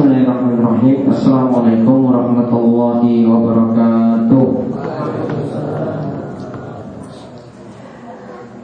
Bismillahirrahmanirrahim 0.00 1.12
Assalamualaikum 1.12 2.08
warahmatullahi 2.08 3.28
wabarakatuh 3.28 4.44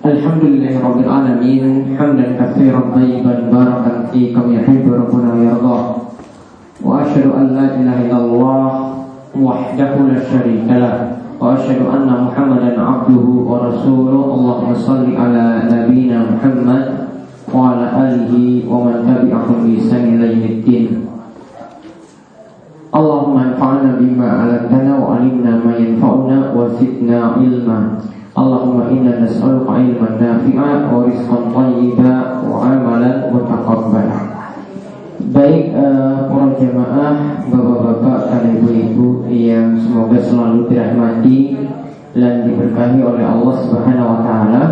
Alhamdulillahi 0.00 0.80
rabbil 0.80 1.04
alamin 1.04 1.92
Hamdan 1.92 2.40
kathiran 2.40 2.88
tayyiban 2.96 3.52
barakan 3.52 4.08
fikam 4.08 4.48
yahibu 4.48 4.96
rabbuna 4.96 5.36
yardah 5.44 6.08
Wa 6.80 7.04
ashadu 7.04 7.36
an 7.36 7.52
la 7.52 7.84
ilaha 7.84 8.00
illallah 8.00 8.64
Wahdahu 9.36 10.08
la 10.08 10.24
syarika 10.24 10.80
lah 10.80 11.20
Wa 11.36 11.52
ashadu 11.52 11.84
anna 11.92 12.32
muhammadan 12.32 12.80
abduhu 12.80 13.44
wa 13.44 13.68
rasuluh 13.68 14.24
Allahumma 14.24 14.72
salli 14.72 15.12
ala 15.12 15.68
nabina 15.68 16.32
muhammad 16.32 17.12
Wa 17.52 17.76
وعلى 17.76 17.86
آله 17.94 18.34
ومن 18.66 19.06
تبعهم 19.06 19.56
بإحسان 19.62 20.18
إلى 20.18 20.24
يوم 20.34 20.44
الدين 20.50 21.05
Allahumma 22.96 23.52
anfa'na 23.52 24.00
bima 24.00 24.24
'allamtana 24.24 24.96
wa 24.96 25.20
'allimna 25.20 25.60
ma 25.60 25.76
yanfa'una 25.76 26.56
wa 26.56 26.64
zidna 26.80 27.36
ilma. 27.36 28.00
Allahumma 28.32 28.88
inna 28.88 29.20
nas'aluka 29.20 29.84
ilman 29.84 30.16
nafi'a 30.16 30.88
wa 30.88 31.04
rizqan 31.04 31.52
thayyiba 31.52 32.40
wa 32.40 32.64
'amalan 32.64 33.28
mutaqabbala. 33.36 34.20
Baik 35.28 35.76
uh, 35.76 36.24
para 36.32 36.56
jemaah, 36.56 37.44
bapak-bapak 37.52 38.20
dan 38.32 38.42
ibu-ibu 38.56 39.28
yang 39.28 39.76
semoga 39.76 40.16
selalu 40.16 40.64
dirahmati 40.72 41.52
dan 42.16 42.48
diberkahi 42.48 43.04
oleh 43.04 43.24
Allah 43.28 43.54
Subhanahu 43.60 44.08
wa 44.08 44.18
taala. 44.24 44.62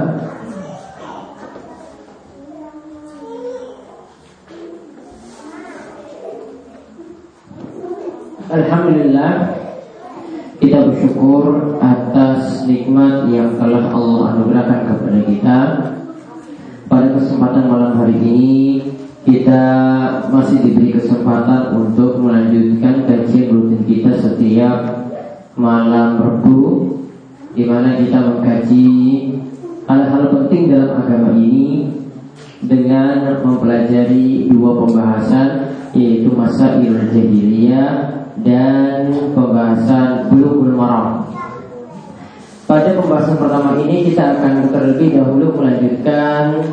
Alhamdulillah 8.45 9.57
kita 10.61 10.93
bersyukur 10.93 11.81
atas 11.81 12.69
nikmat 12.69 13.33
yang 13.33 13.57
telah 13.57 13.89
Allah 13.89 14.37
anugerahkan 14.37 14.81
kepada 14.85 15.21
kita. 15.25 15.59
Pada 16.85 17.09
kesempatan 17.17 17.73
malam 17.73 17.97
hari 17.97 18.21
ini 18.21 18.53
kita 19.25 19.65
masih 20.29 20.61
diberi 20.61 20.93
kesempatan 20.93 21.73
untuk 21.73 22.21
melanjutkan 22.21 23.09
kajian 23.09 23.49
rutin 23.49 23.81
kita 23.89 24.13
setiap 24.21 25.09
malam 25.57 26.21
Rabu 26.21 26.61
di 27.57 27.65
mana 27.65 27.97
kita 27.97 28.29
mengkaji 28.29 28.93
hal-hal 29.89 30.23
penting 30.29 30.69
dalam 30.69 31.01
agama 31.01 31.33
ini 31.33 31.89
dengan 32.61 33.41
mempelajari 33.41 34.53
dua 34.53 34.85
pembahasan 34.85 35.49
yaitu 35.97 36.29
masa 36.29 36.77
jahiliyah 36.85 38.24
dan 38.45 39.09
pembahasan 39.33 40.29
bulughul 40.29 40.77
maram. 40.77 41.33
Pada 42.65 42.97
pembahasan 42.97 43.41
pertama 43.41 43.81
ini 43.81 44.13
kita 44.13 44.41
akan 44.41 44.69
terlebih 44.69 45.21
dahulu 45.21 45.57
melanjutkan 45.57 46.65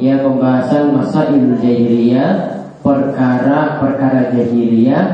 ya 0.00 0.24
pembahasan 0.24 0.96
masa 0.96 1.28
jahiliyah, 1.32 2.64
perkara-perkara 2.80 4.32
jahiliyah 4.32 5.04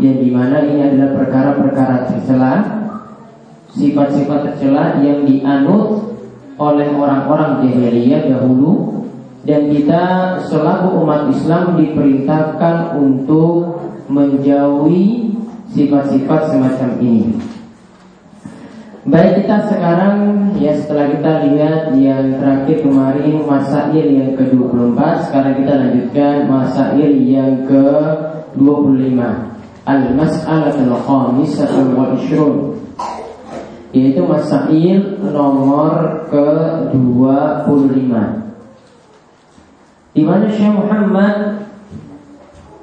yang 0.00 0.16
di 0.16 0.28
mana 0.32 0.64
ini 0.64 0.80
adalah 0.84 1.10
perkara-perkara 1.16 1.96
tercela, 2.08 2.54
sifat-sifat 3.72 4.38
tercela 4.52 5.00
yang 5.04 5.28
dianut 5.28 6.16
oleh 6.60 6.88
orang-orang 6.92 7.68
jahiliyah 7.68 8.28
dahulu 8.32 9.04
dan 9.48 9.72
kita 9.72 10.04
selaku 10.44 11.00
umat 11.00 11.32
Islam 11.32 11.80
diperintahkan 11.80 13.00
untuk 13.00 13.80
menjauhi 14.12 15.32
sifat-sifat 15.74 16.40
semacam 16.50 16.90
ini. 16.98 17.60
Baik 19.00 19.42
kita 19.42 19.64
sekarang 19.64 20.52
ya 20.60 20.76
setelah 20.76 21.08
kita 21.08 21.32
lihat 21.48 21.96
yang 21.96 22.36
terakhir 22.36 22.84
kemarin 22.84 23.48
masail 23.48 24.04
yang 24.04 24.36
ke-24 24.36 25.00
Sekarang 25.24 25.56
kita 25.56 25.72
lanjutkan 25.72 26.36
masail 26.44 27.08
yang 27.24 27.64
ke-25 27.64 29.18
Al-Mas'alatul 29.88 30.94
Khamisah 31.00 31.72
wal 31.96 32.12
Ishrun 32.12 32.76
Yaitu 33.96 34.20
masail 34.20 35.16
nomor 35.32 36.28
ke-25 36.28 38.12
Di 40.12 40.22
mana 40.28 40.44
Syekh 40.52 40.76
Muhammad 40.76 41.64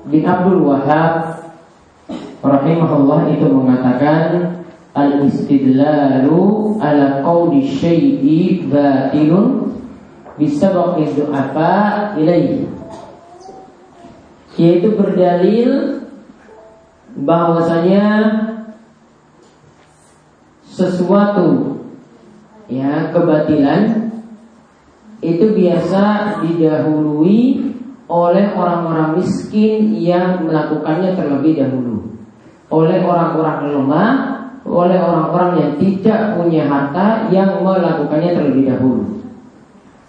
bin 0.10 0.26
Abdul 0.26 0.66
Wahab 0.66 1.37
rahimahullah 2.42 3.34
itu 3.34 3.46
mengatakan 3.50 4.62
al-istidlalu 4.94 6.78
ala 6.82 7.22
qawli 7.22 7.66
syai'i 7.66 8.66
batilun 8.66 9.78
bisabaqi 10.38 11.18
du'afa 11.18 12.18
ilaihi. 12.18 12.70
Yaitu 14.58 14.98
berdalil 14.98 16.02
bahwasanya 17.14 18.06
sesuatu 20.66 21.78
ya 22.70 23.10
kebatilan 23.10 24.14
itu 25.22 25.46
biasa 25.58 26.38
didahului 26.46 27.74
oleh 28.06 28.46
orang-orang 28.54 29.18
miskin 29.18 29.98
yang 29.98 30.46
melakukannya 30.46 31.18
terlebih 31.18 31.58
dahulu 31.58 32.17
oleh 32.68 33.00
orang-orang 33.04 33.72
lemah, 33.72 34.12
oleh 34.68 35.00
orang-orang 35.00 35.52
yang 35.60 35.72
tidak 35.80 36.20
punya 36.36 36.68
harta 36.68 37.32
yang 37.32 37.64
melakukannya 37.64 38.32
terlebih 38.36 38.64
dahulu. 38.68 39.04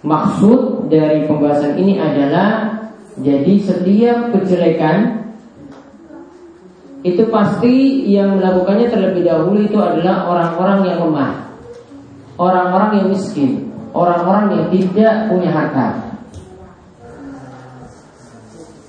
Maksud 0.03 0.87
dari 0.91 1.27
pembahasan 1.27 1.75
ini 1.79 1.99
adalah 1.99 2.79
jadi 3.19 3.53
setiap 3.59 4.31
kejelekan 4.31 5.27
itu 7.03 7.23
pasti 7.31 8.03
yang 8.11 8.39
melakukannya 8.39 8.91
terlebih 8.91 9.23
dahulu 9.23 9.63
itu 9.63 9.79
adalah 9.79 10.27
orang-orang 10.27 10.79
yang 10.87 10.97
lemah, 11.07 11.31
orang-orang 12.35 12.91
yang 12.99 13.07
miskin, 13.11 13.71
orang-orang 13.95 14.45
yang 14.55 14.65
tidak 14.67 15.13
punya 15.31 15.49
harta. 15.51 15.87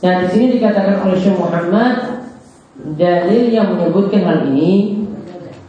Nah 0.00 0.12
di 0.24 0.26
sini 0.32 0.58
dikatakan 0.58 1.06
oleh 1.06 1.18
Syekh 1.22 1.38
Muhammad 1.38 2.19
dalil 2.96 3.44
yang 3.52 3.76
menyebutkan 3.76 4.22
hal 4.24 4.38
ini 4.52 5.04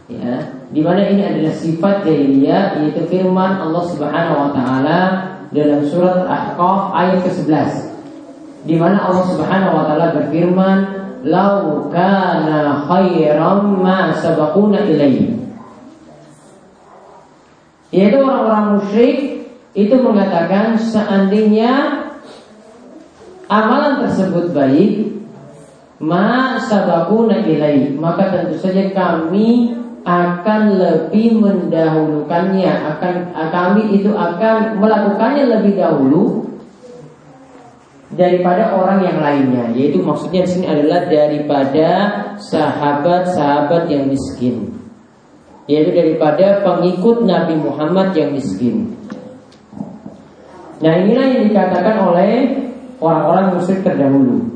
ya 0.08 0.62
di 0.72 0.80
mana 0.80 1.04
ini 1.04 1.20
adalah 1.20 1.52
sifat 1.52 2.08
jahiliyah 2.08 2.80
yaitu 2.80 3.04
firman 3.08 3.60
Allah 3.60 3.84
Subhanahu 3.92 4.36
wa 4.40 4.50
taala 4.56 5.00
dalam 5.52 5.84
surat 5.84 6.24
Al-Ahqaf 6.24 6.96
ayat 6.96 7.18
ke-11 7.28 7.70
di 8.64 8.80
mana 8.80 9.04
Allah 9.04 9.24
Subhanahu 9.28 9.76
wa 9.76 9.84
taala 9.84 10.06
berfirman 10.16 10.78
lau 11.28 11.86
kana 11.92 12.88
khairam 12.88 13.78
ma 13.84 14.16
sabaquna 14.16 14.88
ilaihi 14.88 15.36
yaitu 17.92 18.16
orang-orang 18.16 18.80
musyrik 18.80 19.18
itu 19.76 19.94
mengatakan 20.00 20.80
seandainya 20.80 22.08
amalan 23.52 24.08
tersebut 24.08 24.56
baik 24.56 25.12
ma 26.02 26.58
sabakuna 26.58 27.46
ilai. 27.46 27.94
Maka 27.94 28.34
tentu 28.34 28.58
saja 28.58 28.90
kami 28.90 29.78
akan 30.02 30.60
lebih 30.76 31.38
mendahulukannya. 31.38 32.72
Akan 32.90 33.14
kami 33.32 34.02
itu 34.02 34.10
akan 34.10 34.82
melakukannya 34.82 35.44
lebih 35.58 35.78
dahulu 35.78 36.50
daripada 38.12 38.74
orang 38.74 39.06
yang 39.06 39.18
lainnya. 39.22 39.64
Yaitu 39.78 40.02
maksudnya 40.02 40.42
di 40.42 40.50
sini 40.50 40.66
adalah 40.66 41.06
daripada 41.06 41.88
sahabat-sahabat 42.42 43.86
yang 43.86 44.10
miskin. 44.10 44.74
Yaitu 45.70 45.94
daripada 45.94 46.66
pengikut 46.66 47.22
Nabi 47.22 47.54
Muhammad 47.62 48.10
yang 48.18 48.34
miskin. 48.34 48.98
Nah 50.82 50.98
inilah 50.98 51.30
yang 51.30 51.46
dikatakan 51.46 52.10
oleh 52.10 52.58
orang-orang 52.98 53.54
musyrik 53.54 53.86
terdahulu 53.86 54.51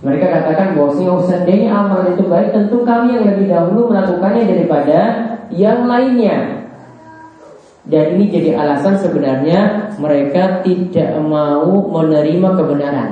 mereka 0.00 0.32
katakan 0.32 0.80
bahwa 0.80 0.96
oh, 0.96 1.20
seandainya 1.28 1.68
amal 1.76 2.00
itu 2.08 2.24
baik 2.24 2.56
Tentu 2.56 2.80
kami 2.88 3.20
yang 3.20 3.36
lebih 3.36 3.52
dahulu 3.52 3.92
melakukannya 3.92 4.48
daripada 4.48 4.98
yang 5.52 5.84
lainnya. 5.84 6.64
Dan 7.84 8.16
ini 8.16 8.32
jadi 8.32 8.56
alasan 8.56 8.96
sebenarnya 8.96 9.92
Mereka 10.00 10.64
tidak 10.64 11.20
mau 11.20 11.68
menerima 11.68 12.48
kebenaran. 12.56 13.10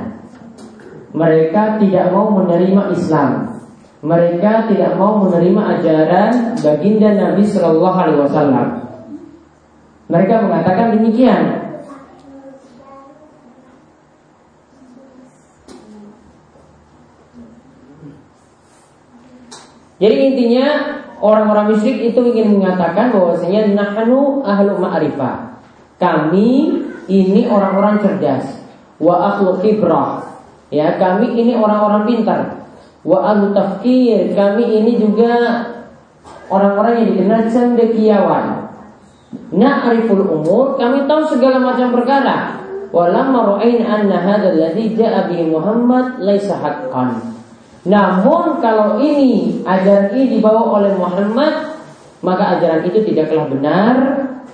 Mereka 1.13 1.77
tidak 1.77 2.09
mau 2.09 2.33
menerima 2.33 2.93
Islam. 2.93 3.53
Mereka 4.01 4.71
tidak 4.73 4.95
mau 4.97 5.21
menerima 5.27 5.61
ajaran 5.77 6.31
baginda 6.57 7.09
Nabi 7.13 7.43
Shallallahu 7.45 8.17
Wasallam. 8.25 8.67
Mereka 10.09 10.35
mengatakan 10.41 10.97
demikian 10.97 11.68
Jadi 19.99 20.15
intinya 20.31 20.65
orang-orang 21.19 21.75
musyrik 21.75 22.15
itu 22.15 22.19
ingin 22.31 22.55
mengatakan 22.55 23.11
bahwasanya 23.11 23.75
nahnu 23.75 24.39
ahlu 24.47 24.79
ma'rifah. 24.79 25.59
Kami 25.99 26.79
ini 27.11 27.41
orang-orang 27.51 27.99
cerdas. 27.99 28.63
Wa 28.95 29.35
ahlu 29.35 29.59
khibrah. 29.59 30.23
Ya, 30.71 30.95
kami 30.95 31.35
ini 31.35 31.59
orang-orang 31.59 32.07
pintar. 32.07 32.63
Wa 33.03 33.35
ahlu 33.35 33.51
tafkir. 33.51 34.31
Kami 34.31 34.63
ini 34.79 34.95
juga 34.95 35.67
orang-orang 36.47 37.03
yang 37.03 37.07
dikenal 37.15 37.41
cendekiawan. 37.51 38.45
Na'riful 39.53 40.25
umur, 40.25 40.79
kami 40.79 41.05
tahu 41.05 41.21
segala 41.27 41.61
macam 41.61 41.93
perkara. 41.93 42.57
Walamma 42.89 43.57
ra'ayna 43.57 43.85
anna 43.85 44.17
hadzal 44.17 44.57
ladzi 44.57 44.97
ja'a 44.97 45.29
bihi 45.29 45.45
Muhammad 45.53 46.17
laisa 46.25 46.57
haqqan. 46.57 47.38
Namun 47.87 48.59
kalau 48.59 48.99
ini 48.99 49.63
ajaran 49.63 50.11
ini 50.11 50.39
dibawa 50.39 50.83
oleh 50.83 50.91
Muhammad 50.99 51.79
maka 52.19 52.59
ajaran 52.59 52.83
itu 52.83 52.99
tidaklah 53.07 53.47
benar 53.47 53.95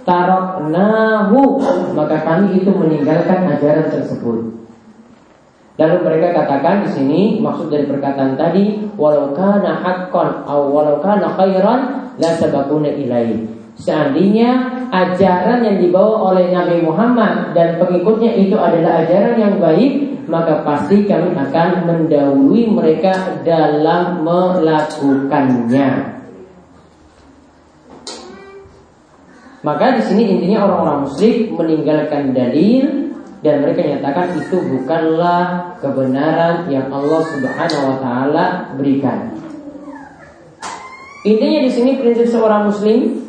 tarok 0.05 0.69
nahu 0.69 1.57
maka 1.97 2.21
kami 2.21 2.61
itu 2.61 2.69
meninggalkan 2.69 3.49
ajaran 3.57 3.89
tersebut. 3.89 4.53
Lalu 5.75 5.97
mereka 6.07 6.27
katakan 6.31 6.87
di 6.87 6.89
sini 6.93 7.21
maksud 7.43 7.67
dari 7.67 7.83
perkataan 7.89 8.39
tadi 8.39 8.79
walau 8.95 9.35
kana 9.35 9.81
haqqan 9.83 10.47
aw 10.47 10.71
walau 10.71 11.01
kana 11.03 11.35
khairan 11.35 11.79
la 12.21 12.29
sabaquna. 12.37 12.93
Seandainya 13.75 14.74
ajaran 14.93 15.65
yang 15.65 15.77
dibawa 15.81 16.33
oleh 16.33 16.53
Nabi 16.53 16.83
Muhammad 16.85 17.57
dan 17.57 17.81
pengikutnya 17.81 18.35
itu 18.37 18.57
adalah 18.57 19.05
ajaran 19.05 19.35
yang 19.37 19.55
baik, 19.57 20.25
maka 20.29 20.61
pasti 20.61 21.05
kami 21.05 21.33
akan 21.33 21.85
mendahului 21.85 22.69
mereka 22.69 23.41
dalam 23.45 24.25
melakukannya. 24.25 26.15
Maka 29.65 29.97
di 29.97 30.01
sini 30.05 30.23
intinya 30.37 30.69
orang-orang 30.69 31.09
musyrik 31.09 31.49
meninggalkan 31.49 32.37
dalil 32.37 32.85
dan 33.41 33.65
mereka 33.65 33.81
nyatakan 33.81 34.37
itu 34.37 34.61
bukanlah 34.61 35.73
kebenaran 35.81 36.69
yang 36.69 36.93
Allah 36.93 37.21
Subhanahu 37.25 37.83
wa 37.89 37.97
taala 37.97 38.45
berikan. 38.77 39.33
Intinya 41.25 41.65
di 41.65 41.71
sini 41.73 41.97
prinsip 41.97 42.29
seorang 42.29 42.69
muslim 42.69 43.24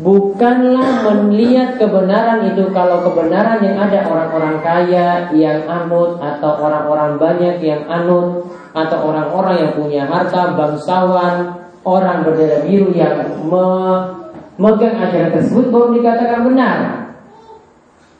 Bukanlah 0.00 1.04
melihat 1.12 1.76
kebenaran 1.76 2.48
itu 2.48 2.72
kalau 2.72 3.04
kebenaran 3.04 3.60
yang 3.60 3.76
ada 3.76 4.08
orang-orang 4.08 4.56
kaya 4.64 5.28
yang 5.36 5.60
anut 5.68 6.16
atau 6.16 6.56
orang-orang 6.56 7.20
banyak 7.20 7.60
yang 7.60 7.84
anut 7.84 8.48
atau 8.72 9.12
orang-orang 9.12 9.60
yang 9.60 9.72
punya 9.76 10.02
harta 10.08 10.56
bangsawan 10.56 11.52
orang 11.84 12.24
berdada 12.24 12.64
biru 12.64 12.96
yang 12.96 13.28
memegang 13.44 14.96
ajaran 15.04 15.36
tersebut 15.36 15.68
baru 15.68 15.92
dikatakan 15.92 16.40
benar. 16.48 16.78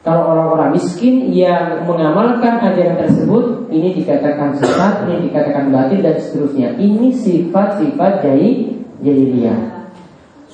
Kalau 0.05 0.37
orang-orang 0.37 0.77
miskin 0.77 1.32
yang 1.32 1.88
mengamalkan 1.88 2.61
ajaran 2.61 3.09
tersebut 3.09 3.73
ini 3.73 3.97
dikatakan 3.97 4.53
sesat, 4.53 5.09
ini 5.09 5.32
dikatakan 5.32 5.73
batil 5.73 6.05
dan 6.05 6.17
seterusnya. 6.21 6.77
Ini 6.77 7.09
sifat-sifat 7.09 8.21
jadi 8.21 9.25
dia. 9.32 9.80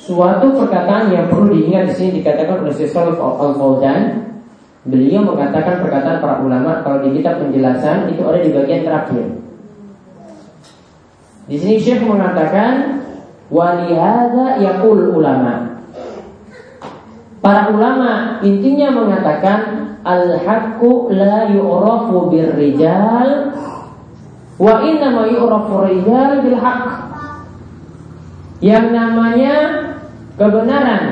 Suatu 0.06 0.54
perkataan 0.54 1.10
yang 1.10 1.26
perlu 1.26 1.50
diingat 1.50 1.90
di 1.90 1.94
sini 1.98 2.10
dikatakan 2.22 2.62
oleh 2.62 2.70
Syekh 2.70 2.94
Al 2.94 3.18
Fauzan. 3.58 4.22
Beliau 4.86 5.26
mengatakan 5.26 5.82
perkataan 5.82 6.22
para 6.22 6.38
ulama 6.46 6.78
kalau 6.86 7.02
di 7.02 7.18
kitab 7.18 7.42
penjelasan 7.42 8.14
itu 8.14 8.22
ada 8.22 8.38
di 8.38 8.54
bagian 8.54 8.86
terakhir. 8.86 9.34
Di 11.50 11.58
sini 11.58 11.82
Syekh 11.82 12.06
mengatakan 12.06 13.02
walihada 13.50 14.62
yaqul 14.62 15.10
ulama. 15.10 15.82
Para 17.42 17.74
ulama 17.74 18.38
intinya 18.46 18.94
mengatakan 18.94 19.90
al-haqqu 20.06 21.10
la 21.18 21.50
yu'rafu 21.50 22.30
birrijal 22.30 23.58
wa 24.54 24.74
inna 24.86 25.10
ma 25.10 25.26
yu'rafu 25.26 25.82
rijal 25.82 26.46
bil 26.46 26.58
haqq. 26.62 26.86
Yang 28.62 28.86
namanya 28.94 29.54
Kebenaran 30.36 31.04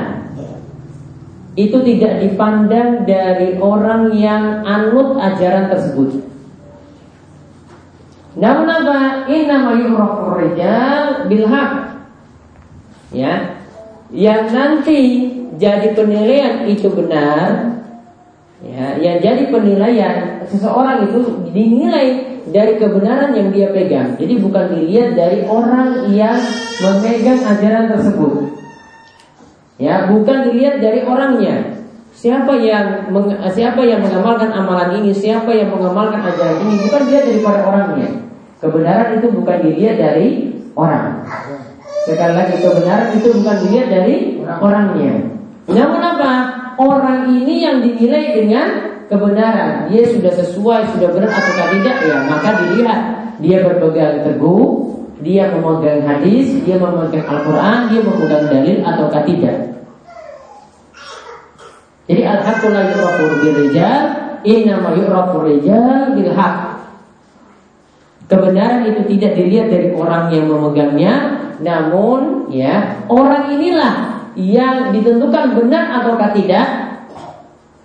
itu 1.55 1.77
tidak 1.81 2.13
dipandang 2.21 3.09
dari 3.09 3.57
orang 3.57 4.13
yang 4.13 4.61
anut 4.67 5.17
ajaran 5.17 5.71
tersebut. 5.71 6.21
Namun 8.35 8.67
apa? 8.67 9.25
Inna 9.31 9.63
ma 9.63 9.73
rijal 10.35 11.31
bil 11.31 11.47
Ya. 13.15 13.55
Yang 14.11 14.43
nanti 14.51 14.99
jadi 15.55 15.95
penilaian 15.95 16.67
itu 16.67 16.91
benar 16.93 17.79
ya, 18.61 18.99
yang 19.01 19.17
jadi 19.23 19.49
penilaian 19.49 20.45
seseorang 20.45 21.09
itu 21.09 21.49
dinilai 21.49 22.37
dari 22.51 22.77
kebenaran 22.77 23.33
yang 23.33 23.49
dia 23.49 23.73
pegang. 23.73 24.13
Jadi 24.19 24.37
bukan 24.37 24.65
dilihat 24.77 25.17
dari 25.17 25.47
orang 25.49 26.11
yang 26.13 26.37
memegang 26.83 27.41
ajaran 27.41 27.85
tersebut. 27.97 28.64
Ya, 29.75 30.07
bukan 30.07 30.51
dilihat 30.51 30.79
dari 30.79 31.03
orangnya. 31.03 31.83
Siapa 32.15 32.55
yang 32.63 33.11
meng, 33.11 33.27
siapa 33.51 33.83
yang 33.83 33.99
mengamalkan 33.99 34.47
amalan 34.55 35.03
ini, 35.03 35.11
siapa 35.11 35.51
yang 35.51 35.67
mengamalkan 35.67 36.23
ajaran 36.23 36.63
ini, 36.63 36.79
bukan 36.87 37.01
dilihat 37.11 37.25
daripada 37.27 37.59
orangnya. 37.67 38.09
Kebenaran 38.63 39.19
itu 39.19 39.27
bukan 39.35 39.57
dilihat 39.67 39.95
dari 39.99 40.27
orang. 40.79 41.27
Sekali 42.07 42.33
lagi 42.39 42.55
kebenaran 42.63 43.09
itu 43.19 43.27
bukan 43.35 43.55
dilihat 43.67 43.87
dari 43.91 44.15
orangnya. 44.47 45.13
Namun 45.67 46.01
apa? 46.01 46.31
Orang 46.75 47.35
ini 47.35 47.67
yang 47.67 47.83
dinilai 47.83 48.31
dengan 48.31 48.67
kebenaran. 49.11 49.91
Dia 49.91 50.03
sudah 50.07 50.31
sesuai, 50.31 50.95
sudah 50.95 51.09
benar 51.11 51.31
atau 51.31 51.53
tidak 51.75 51.97
ya, 52.03 52.17
maka 52.31 52.49
dilihat 52.63 52.99
dia 53.43 53.57
berpegang 53.63 54.23
teguh 54.23 54.84
dia 55.23 55.47
memegang 55.51 56.03
hadis, 56.03 56.51
dia 56.67 56.75
memegang 56.75 57.23
Al-Quran, 57.23 57.79
dia 57.91 58.01
memegang 58.03 58.45
dalil 58.51 58.77
ataukah 58.83 59.23
tidak. 59.23 59.57
Jadi 62.05 62.21
al-haqqu 62.21 62.67
la 62.69 62.81
yurafu 62.91 63.23
bil 63.41 63.55
rijal, 63.65 64.03
innama 64.45 64.93
yurafu 64.93 65.41
rijal 65.41 66.13
bil. 66.13 66.31
Kebenaran 68.25 68.89
itu 68.89 69.01
tidak 69.15 69.37
dilihat 69.37 69.67
dari 69.69 69.93
orang 69.93 70.33
yang 70.33 70.49
memegangnya, 70.49 71.13
namun 71.61 72.49
ya 72.49 73.05
orang 73.05 73.53
inilah 73.53 73.93
yang 74.33 74.89
ditentukan 74.91 75.53
benar 75.53 76.01
ataukah 76.01 76.33
tidak 76.33 76.67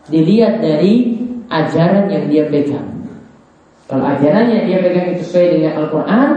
dilihat 0.09 0.65
dari 0.65 1.21
ajaran 1.53 2.09
yang 2.09 2.25
dia 2.27 2.45
pegang. 2.49 2.89
Kalau 3.85 4.07
ajarannya 4.07 4.65
dia 4.65 4.81
pegang 4.81 5.13
itu 5.13 5.23
sesuai 5.29 5.49
dengan 5.61 5.73
Al-Quran, 5.85 6.29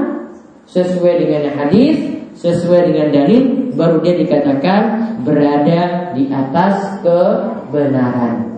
sesuai 0.68 1.14
dengan 1.24 1.44
hadis, 1.56 1.98
sesuai 2.40 2.92
dengan 2.92 3.08
dalil, 3.14 3.74
baru 3.76 4.02
dia 4.02 4.16
dikatakan 4.20 4.82
berada 5.24 6.12
di 6.18 6.30
atas 6.30 7.02
kebenaran. 7.02 8.54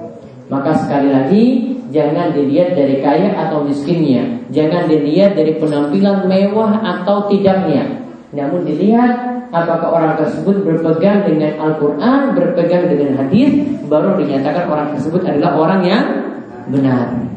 Maka 0.46 0.78
sekali 0.86 1.10
lagi 1.10 1.44
jangan 1.90 2.34
dilihat 2.34 2.78
dari 2.78 3.02
kaya 3.02 3.34
atau 3.34 3.66
miskinnya, 3.66 4.46
jangan 4.54 4.86
dilihat 4.86 5.34
dari 5.34 5.58
penampilan 5.58 6.30
mewah 6.30 6.82
atau 6.82 7.26
tidaknya. 7.30 8.06
Namun 8.36 8.68
dilihat 8.68 9.48
apakah 9.50 9.90
orang 9.90 10.14
tersebut 10.20 10.62
berpegang 10.62 11.24
dengan 11.26 11.56
Al-Quran, 11.58 12.36
berpegang 12.36 12.92
dengan 12.92 13.24
hadis, 13.24 13.64
baru 13.88 14.20
dinyatakan 14.20 14.66
orang 14.68 14.88
tersebut 14.98 15.24
adalah 15.24 15.56
orang 15.56 15.82
yang 15.88 16.06
benar. 16.70 17.35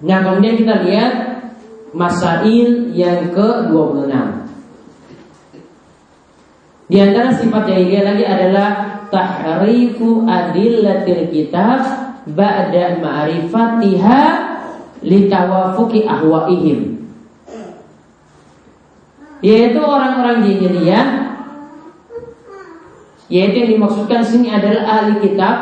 Nah 0.00 0.18
kemudian 0.24 0.56
kita 0.56 0.74
lihat 0.88 1.12
Masail 1.90 2.94
yang 2.94 3.34
ke-26. 3.34 4.14
Di 6.90 6.96
antara 6.98 7.30
sifat 7.34 7.62
jahiliyah 7.66 8.04
lagi 8.14 8.24
adalah 8.26 8.68
Tahrifu 9.10 10.22
adillatil 10.22 11.34
kitab 11.34 11.82
Ba'da 12.30 13.02
ma'rifatiha 13.02 14.22
Litawafuki 15.02 16.06
ahwaihim. 16.06 17.10
Yaitu 19.42 19.80
orang-orang 19.82 20.46
jahiliyah 20.46 21.06
Yaitu 23.30 23.56
yang 23.66 23.70
dimaksudkan 23.78 24.22
sini 24.22 24.50
adalah 24.54 24.82
ahli 24.86 25.14
kitab 25.22 25.56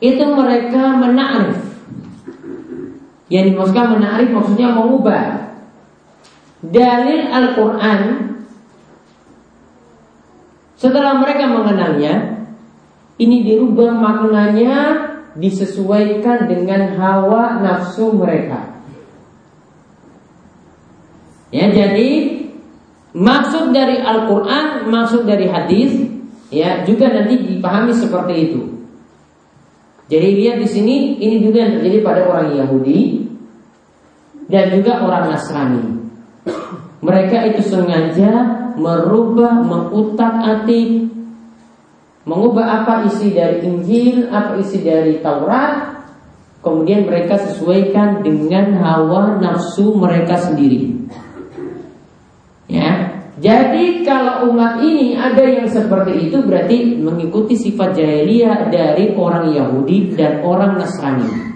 Itu 0.00 0.24
mereka 0.32 0.96
mena'rif 0.96 1.63
yang 3.34 3.50
dimaksudkan 3.50 3.98
menarik 3.98 4.30
maksudnya 4.30 4.70
mengubah 4.70 5.58
dalil 6.62 7.20
Al-Quran 7.34 8.00
setelah 10.78 11.18
mereka 11.18 11.50
mengenalnya 11.50 12.46
ini 13.18 13.42
dirubah 13.42 13.90
maknanya 13.90 14.74
disesuaikan 15.34 16.46
dengan 16.46 16.94
hawa 16.94 17.58
nafsu 17.58 18.14
mereka. 18.14 18.70
Ya, 21.50 21.70
jadi 21.70 22.42
maksud 23.14 23.70
dari 23.70 24.02
Al-Qur'an, 24.02 24.90
maksud 24.90 25.26
dari 25.26 25.46
hadis 25.46 25.94
ya 26.50 26.82
juga 26.86 27.10
nanti 27.10 27.38
dipahami 27.38 27.94
seperti 27.94 28.34
itu. 28.50 28.62
Jadi 30.10 30.28
lihat 30.36 30.60
di 30.60 30.68
sini 30.68 31.16
ini 31.16 31.40
juga 31.40 31.64
yang 31.64 31.80
terjadi 31.80 31.98
pada 32.04 32.20
orang 32.28 32.60
Yahudi 32.60 33.23
dan 34.48 34.74
juga 34.74 35.00
orang 35.04 35.32
Nasrani. 35.32 35.84
Mereka 37.04 37.52
itu 37.52 37.62
sengaja 37.68 38.32
merubah, 38.80 39.60
mengutak-atik, 39.60 41.12
mengubah 42.24 42.82
apa 42.82 43.04
isi 43.08 43.36
dari 43.36 43.64
Injil, 43.68 44.32
apa 44.32 44.56
isi 44.60 44.80
dari 44.80 45.20
Taurat, 45.20 46.04
kemudian 46.64 47.04
mereka 47.04 47.36
sesuaikan 47.36 48.24
dengan 48.24 48.72
hawa 48.80 49.36
nafsu 49.36 49.92
mereka 49.94 50.40
sendiri. 50.40 50.96
Ya. 52.68 53.12
Jadi 53.34 54.06
kalau 54.06 54.48
umat 54.54 54.80
ini 54.80 55.18
ada 55.18 55.44
yang 55.44 55.68
seperti 55.68 56.30
itu 56.30 56.40
berarti 56.40 56.96
mengikuti 56.96 57.58
sifat 57.58 57.92
jahiliyah 57.92 58.72
dari 58.72 59.12
orang 59.12 59.52
Yahudi 59.52 60.16
dan 60.16 60.40
orang 60.40 60.80
Nasrani. 60.80 61.53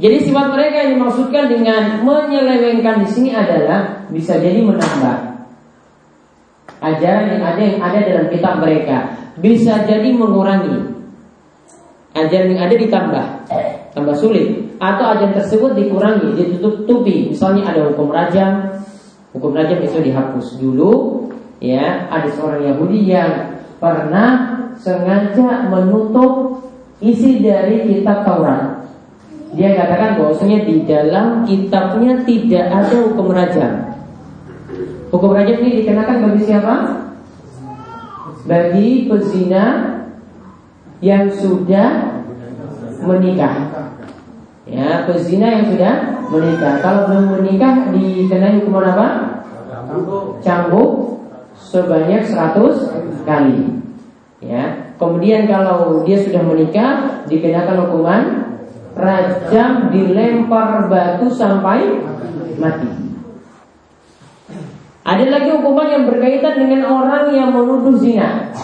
Jadi 0.00 0.16
sifat 0.24 0.46
mereka 0.56 0.76
yang 0.88 0.90
dimaksudkan 0.96 1.52
dengan 1.52 2.00
menyelewengkan 2.00 3.04
di 3.04 3.08
sini 3.12 3.30
adalah 3.36 4.08
bisa 4.08 4.40
jadi 4.40 4.64
menambah. 4.64 5.16
Ajaran 6.80 7.36
yang 7.36 7.44
ada 7.44 7.60
yang 7.62 7.78
ada 7.78 7.98
dalam 8.00 8.26
kitab 8.32 8.54
mereka, 8.64 9.12
bisa 9.36 9.84
jadi 9.84 10.08
mengurangi. 10.16 10.96
Ajaran 12.16 12.56
yang 12.56 12.62
ada 12.64 12.74
ditambah. 12.74 13.26
Tambah 13.92 14.16
sulit. 14.16 14.80
Atau 14.80 15.04
ajaran 15.12 15.36
tersebut 15.36 15.76
dikurangi 15.76 16.40
ditutup 16.40 16.88
tutupi 16.88 17.28
misalnya 17.28 17.68
ada 17.68 17.92
hukum 17.92 18.08
rajam. 18.08 18.72
Hukum 19.36 19.52
rajam 19.52 19.76
itu 19.84 20.00
dihapus 20.00 20.56
dulu 20.56 21.28
ya. 21.60 22.08
Ada 22.08 22.32
seorang 22.32 22.64
Yahudi 22.64 23.12
yang 23.12 23.60
pernah 23.76 24.56
sengaja 24.80 25.68
menutup 25.68 26.64
isi 27.04 27.44
dari 27.44 27.84
kitab 27.86 28.24
Taurat 28.24 28.71
dia 29.52 29.76
katakan 29.76 30.16
bahwasanya 30.16 30.64
di 30.64 30.88
dalam 30.88 31.44
kitabnya 31.44 32.24
tidak 32.24 32.66
ada 32.72 32.96
hukum 33.04 33.28
rajam 33.32 33.72
hukum 35.12 35.30
rajam 35.36 35.56
ini 35.60 35.84
dikenakan 35.84 36.16
bagi 36.28 36.42
siapa 36.48 36.74
bagi 38.48 38.88
pezina 39.06 39.64
yang 41.02 41.30
sudah 41.30 42.20
menikah 43.02 43.82
Ya, 44.62 45.02
pezina 45.10 45.58
yang 45.58 45.74
sudah 45.74 45.94
menikah. 46.30 46.78
Kalau 46.78 47.10
belum 47.10 47.26
menikah 47.42 47.90
dikenai 47.90 48.62
hukuman 48.62 48.94
apa? 48.94 49.08
Cambuk 50.38 51.18
sebanyak 51.58 52.22
100 52.22 53.26
kali. 53.26 53.82
Ya. 54.38 54.94
Kemudian 55.02 55.50
kalau 55.50 56.06
dia 56.06 56.14
sudah 56.22 56.46
menikah 56.46 57.20
dikenakan 57.26 57.90
hukuman 57.90 58.22
rajam 58.96 59.88
dilempar 59.92 60.88
batu 60.88 61.32
sampai 61.32 62.02
mati. 62.60 62.90
Ada 65.02 65.24
lagi 65.26 65.50
hukuman 65.50 65.88
yang 65.90 66.04
berkaitan 66.06 66.54
dengan 66.62 66.86
orang 66.86 67.34
yang 67.34 67.50
menuduh 67.50 67.98
zina. 67.98 68.54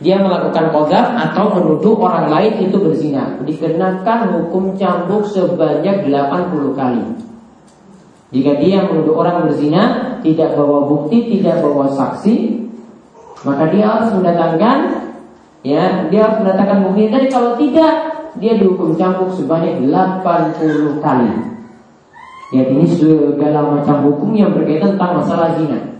Dia 0.00 0.16
melakukan 0.16 0.72
kodaf 0.72 1.12
atau 1.12 1.60
menuduh 1.60 1.92
orang 2.00 2.32
lain 2.32 2.64
itu 2.64 2.76
berzina. 2.80 3.36
Dikenakan 3.44 4.32
hukum 4.32 4.72
cambuk 4.80 5.28
sebanyak 5.28 6.08
80 6.08 6.72
kali. 6.72 7.04
Jika 8.32 8.56
dia 8.56 8.88
menuduh 8.88 9.20
orang 9.20 9.44
berzina 9.44 10.16
tidak 10.24 10.56
bawa 10.56 10.88
bukti 10.88 11.28
tidak 11.36 11.60
bawa 11.60 11.92
saksi 11.92 12.64
maka 13.44 13.72
dia 13.72 13.84
harus 13.88 14.12
mendatangkan 14.16 14.78
ya 15.66 16.08
dia 16.08 16.20
harus 16.24 16.36
mendatangkan 16.40 16.78
bukti. 16.88 17.12
Tadi 17.12 17.26
kalau 17.28 17.52
tidak 17.60 18.19
dia 18.38 18.54
dihukum 18.60 18.94
cambuk 18.94 19.34
sebanyak 19.34 19.82
80 19.88 21.02
kali 21.02 21.30
ya 22.54 22.62
ini 22.66 22.86
segala 22.86 23.66
macam 23.66 24.06
hukum 24.06 24.30
yang 24.36 24.54
berkaitan 24.54 24.94
tentang 24.94 25.22
masalah 25.22 25.58
zina 25.58 25.90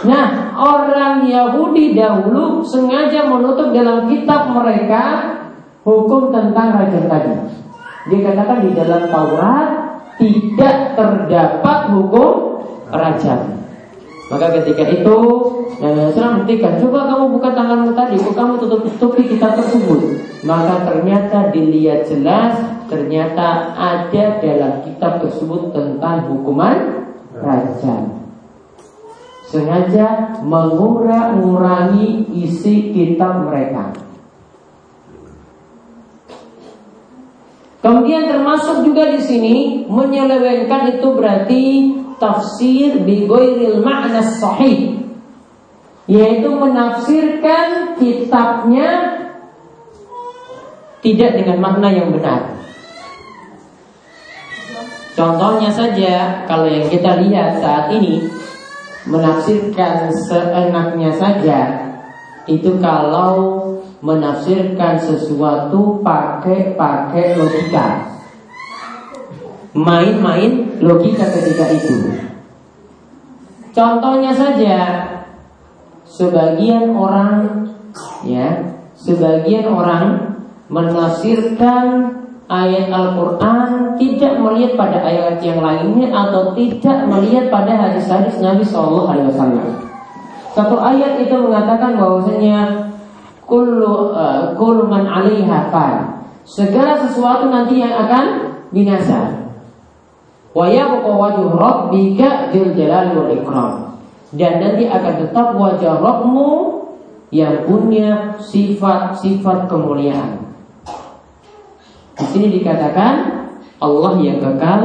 Nah, 0.00 0.56
orang 0.56 1.28
Yahudi 1.28 1.92
dahulu 1.92 2.64
sengaja 2.64 3.28
menutup 3.28 3.68
dalam 3.76 4.08
kitab 4.08 4.48
mereka 4.48 5.36
hukum 5.84 6.32
tentang 6.32 6.72
raja 6.80 7.00
tadi. 7.04 7.36
Dikatakan 8.08 8.64
di 8.64 8.70
dalam 8.72 9.12
Taurat 9.12 9.68
tidak 10.16 10.96
terdapat 10.96 11.78
hukum 11.92 12.64
raja. 12.88 13.44
Maka 14.32 14.46
ketika 14.62 14.88
itu 14.88 15.16
Nabi 15.78 15.94
Muhammad 15.94 16.16
menghentikan 16.16 16.74
Coba 16.82 17.06
kamu 17.06 17.24
buka 17.38 17.48
tanganmu 17.54 17.90
tadi 17.94 18.18
Kok 18.18 18.34
kamu 18.34 18.52
tutup-tutupi 18.58 19.22
kitab 19.30 19.54
tersebut? 19.54 20.18
Maka 20.42 20.88
ternyata 20.88 21.54
dilihat 21.54 22.10
jelas 22.10 22.58
Ternyata 22.90 23.78
ada 23.78 24.42
dalam 24.42 24.82
kitab 24.82 25.22
tersebut 25.22 25.70
Tentang 25.70 26.26
hukuman 26.26 27.00
raja. 27.40 27.96
Sengaja 29.50 30.38
mengurangi 30.46 32.30
isi 32.38 32.94
kitab 32.94 33.50
mereka. 33.50 33.90
Kemudian 37.80 38.28
termasuk 38.28 38.84
juga 38.84 39.10
di 39.10 39.18
sini 39.24 39.54
menyelewengkan 39.88 41.00
itu 41.00 41.08
berarti 41.16 41.62
tafsir 42.20 43.02
bi 43.02 43.24
makna 43.80 44.20
sahih 44.20 44.99
yaitu 46.10 46.50
menafsirkan 46.50 47.94
kitabnya 47.94 49.14
tidak 50.98 51.38
dengan 51.38 51.62
makna 51.62 51.94
yang 51.94 52.10
benar. 52.10 52.58
Contohnya 55.14 55.70
saja 55.70 56.44
kalau 56.50 56.66
yang 56.66 56.90
kita 56.90 57.22
lihat 57.22 57.62
saat 57.62 57.94
ini 57.94 58.26
menafsirkan 59.06 60.10
seenaknya 60.12 61.14
saja 61.14 61.60
itu 62.50 62.76
kalau 62.82 63.60
menafsirkan 64.00 64.96
sesuatu 64.96 66.00
pakai 66.00 66.72
pakai 66.76 67.36
logika 67.36 68.16
main-main 69.76 70.80
logika 70.80 71.28
ketika 71.28 71.68
itu 71.68 71.96
contohnya 73.76 74.32
saja 74.32 74.76
sebagian 76.10 76.98
orang 76.98 77.64
ya 78.26 78.74
sebagian 78.98 79.70
orang 79.70 80.36
menafsirkan 80.66 82.18
ayat 82.50 82.90
Al-Quran 82.90 83.94
tidak 83.94 84.34
melihat 84.42 84.74
pada 84.74 84.98
ayat 85.06 85.38
yang 85.38 85.62
lainnya 85.62 86.10
atau 86.10 86.50
tidak 86.58 87.06
melihat 87.06 87.46
pada 87.46 87.78
hadis-hadis 87.78 88.42
Nabi 88.42 88.66
Shallallahu 88.66 89.06
Alaihi 89.06 89.28
Wasallam. 89.30 89.66
Satu 90.50 90.76
ayat 90.82 91.22
itu 91.22 91.34
mengatakan 91.38 91.94
bahwasanya 91.94 92.90
kullu 93.46 94.10
uh, 94.10 94.50
kullu 94.58 94.90
man 94.90 95.06
alaiha. 95.06 95.70
Segala 96.42 96.98
sesuatu 96.98 97.46
nanti 97.46 97.78
yang 97.78 97.94
akan 97.94 98.24
binasa. 98.74 99.46
Wa 100.50 100.66
yabqa 100.66 101.06
wajhu 101.06 101.54
rabbika 101.54 102.50
dzul 102.50 102.74
jalali 102.74 103.14
wal 103.14 103.30
ikram. 103.30 103.89
Dan 104.30 104.62
nanti 104.62 104.86
akan 104.86 105.14
tetap 105.26 105.58
wajah 105.58 105.98
Rabbmu 105.98 106.50
yang 107.34 107.66
punya 107.66 108.38
sifat-sifat 108.38 109.66
kemuliaan. 109.66 110.50
Di 112.14 112.26
sini 112.30 112.60
dikatakan 112.60 113.14
Allah 113.80 114.12
yang 114.20 114.38
kekal 114.38 114.80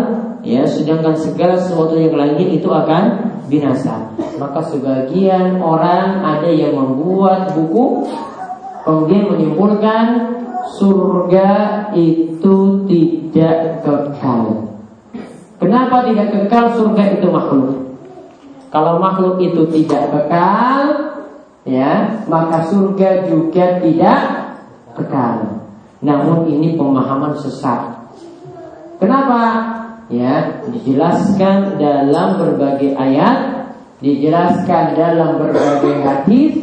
ya 0.45 0.63
sedangkan 0.63 1.17
segala 1.17 1.57
sesuatu 1.59 1.97
yang 1.97 2.15
lainnya 2.15 2.47
itu 2.57 2.69
akan 2.69 3.33
binasa. 3.45 4.13
Maka 4.41 4.61
sebagian 4.65 5.61
orang 5.61 6.25
ada 6.25 6.49
yang 6.49 6.73
membuat 6.73 7.53
buku 7.53 8.07
kemudian 8.85 9.29
menyimpulkan 9.29 10.05
surga 10.77 11.49
itu 11.93 12.85
tidak 12.89 13.83
kekal. 13.85 14.69
Kenapa 15.57 16.05
tidak 16.09 16.27
kekal 16.33 16.65
surga 16.77 17.03
itu 17.19 17.27
makhluk? 17.29 17.84
Kalau 18.75 18.99
makhluk 18.99 19.39
itu 19.39 19.63
tidak 19.71 20.11
kekal, 20.11 20.79
ya, 21.63 22.19
maka 22.27 22.67
surga 22.67 23.23
juga 23.23 23.79
tidak 23.79 24.19
kekal. 24.99 25.63
Namun 26.03 26.51
ini 26.51 26.75
pemahaman 26.75 27.39
sesat. 27.39 27.95
Kenapa? 28.99 29.63
Ya, 30.11 30.59
dijelaskan 30.67 31.79
dalam 31.79 32.35
berbagai 32.35 32.99
ayat 32.99 33.55
dijelaskan 34.03 34.93
dalam 34.93 35.39
berbagai 35.39 36.03
hadis 36.03 36.53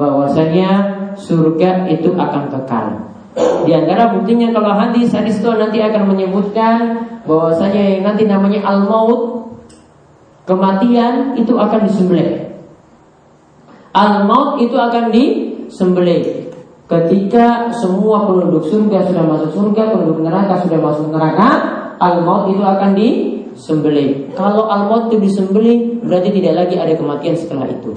bahwasanya 0.00 0.70
surga 1.14 1.92
itu 1.92 2.16
akan 2.16 2.48
kekal. 2.48 2.86
Di 3.68 3.72
antara 3.76 4.16
buktinya 4.16 4.50
kalau 4.50 4.72
hadis 4.74 5.12
hadis 5.12 5.38
itu 5.38 5.50
nanti 5.54 5.78
akan 5.78 6.08
menyebutkan 6.08 7.04
bahwasanya 7.28 7.82
yang 7.94 8.02
nanti 8.02 8.24
namanya 8.26 8.64
al-maut 8.64 9.39
kematian 10.50 11.38
itu 11.38 11.54
akan 11.54 11.86
disembelih. 11.86 12.50
Al-maut 13.94 14.58
itu 14.58 14.74
akan 14.74 15.14
disembelih. 15.14 16.50
Ketika 16.90 17.70
semua 17.70 18.26
penduduk 18.26 18.66
surga 18.66 19.06
sudah 19.06 19.22
masuk 19.30 19.50
surga, 19.54 19.94
penduduk 19.94 20.26
neraka 20.26 20.58
sudah 20.66 20.82
masuk 20.82 21.14
neraka, 21.14 21.48
al-maut 22.02 22.50
itu 22.50 22.62
akan 22.66 22.98
disembelih. 22.98 24.34
Kalau 24.34 24.66
al-maut 24.66 25.06
itu 25.14 25.22
disembelih, 25.22 26.02
berarti 26.02 26.34
tidak 26.34 26.66
lagi 26.66 26.74
ada 26.82 26.98
kematian 26.98 27.38
setelah 27.38 27.70
itu. 27.70 27.94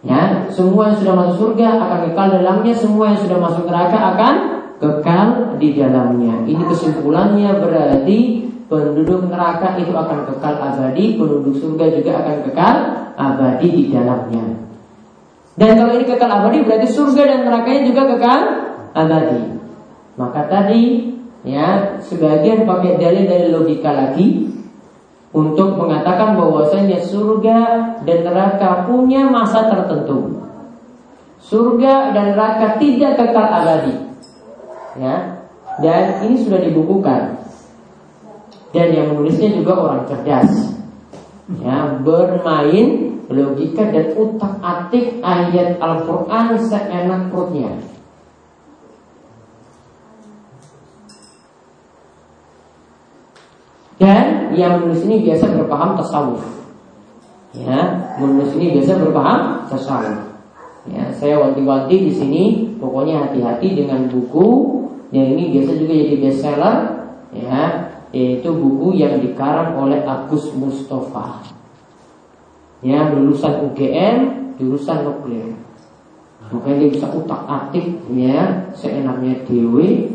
Ya, 0.00 0.48
semua 0.48 0.92
yang 0.92 0.96
sudah 0.96 1.12
masuk 1.12 1.36
surga 1.36 1.76
akan 1.76 1.98
kekal 2.08 2.26
dalamnya, 2.40 2.72
semua 2.72 3.12
yang 3.12 3.20
sudah 3.20 3.36
masuk 3.36 3.68
neraka 3.68 3.98
akan 4.16 4.34
kekal 4.80 5.26
di 5.60 5.76
dalamnya. 5.76 6.44
Ini 6.48 6.62
kesimpulannya 6.72 7.50
berarti 7.60 8.45
penduduk 8.66 9.30
neraka 9.30 9.78
itu 9.78 9.94
akan 9.94 10.26
kekal 10.26 10.54
abadi, 10.58 11.14
penduduk 11.14 11.54
surga 11.54 11.86
juga 11.94 12.10
akan 12.22 12.36
kekal 12.50 12.76
abadi 13.14 13.68
di 13.70 13.82
dalamnya. 13.94 14.44
Dan 15.56 15.70
kalau 15.78 15.92
ini 15.96 16.04
kekal 16.04 16.30
abadi 16.30 16.58
berarti 16.66 16.88
surga 16.90 17.22
dan 17.24 17.38
nerakanya 17.48 17.82
juga 17.88 18.02
kekal 18.14 18.40
abadi. 18.92 19.42
Maka 20.16 20.40
tadi 20.50 20.82
ya 21.46 22.00
sebagian 22.02 22.66
pakai 22.66 22.98
dalil 22.98 23.24
dari 23.24 23.48
logika 23.54 23.90
lagi 23.94 24.50
untuk 25.30 25.76
mengatakan 25.78 26.34
bahwasanya 26.34 26.98
surga 27.00 27.58
dan 28.02 28.18
neraka 28.24 28.88
punya 28.88 29.28
masa 29.30 29.70
tertentu. 29.70 30.42
Surga 31.38 32.10
dan 32.10 32.34
neraka 32.34 32.80
tidak 32.82 33.14
kekal 33.14 33.46
abadi. 33.46 33.94
Ya. 34.98 35.44
Dan 35.76 36.24
ini 36.24 36.40
sudah 36.40 36.56
dibukukan. 36.64 37.45
Dan 38.76 38.92
yang 38.92 39.16
menulisnya 39.16 39.56
juga 39.56 39.72
orang 39.72 40.04
cerdas. 40.04 40.76
Ya, 41.64 41.96
bermain 42.04 43.16
logika 43.32 43.88
dan 43.88 44.12
utak 44.20 44.60
atik 44.60 45.24
ayat 45.24 45.80
Al-Quran 45.80 46.60
seenak 46.60 47.32
perutnya. 47.32 47.72
Dan 53.96 54.52
yang 54.52 54.84
menulis 54.84 55.08
ini 55.08 55.24
biasa 55.24 55.56
berpaham 55.56 55.96
tasawuf. 55.96 56.44
Ya, 57.56 58.12
menulis 58.20 58.52
ini 58.60 58.76
biasa 58.76 59.00
berpaham 59.00 59.64
tasawuf. 59.72 60.36
Ya, 60.92 61.08
saya 61.16 61.40
wanti-wanti 61.40 61.96
di 61.96 62.12
sini, 62.12 62.44
pokoknya 62.76 63.24
hati-hati 63.24 63.72
dengan 63.72 64.12
buku 64.12 64.84
yang 65.16 65.32
ini 65.32 65.56
biasa 65.56 65.80
juga 65.80 65.92
jadi 65.96 66.16
bestseller, 66.20 66.76
ya, 67.32 67.62
yaitu 68.16 68.48
buku 68.48 68.96
yang 68.96 69.20
dikarang 69.20 69.76
oleh 69.76 70.00
Agus 70.08 70.48
Mustafa. 70.56 71.44
Ya 72.80 73.12
lulusan 73.12 73.68
UGM 73.68 74.16
jurusan 74.56 75.04
nuklir. 75.04 75.52
Makanya 76.48 76.76
dia 76.80 76.90
bisa 76.96 77.06
utak 77.12 77.42
atik 77.44 78.00
ya 78.14 78.70
seenaknya 78.72 79.44
dewi 79.44 80.14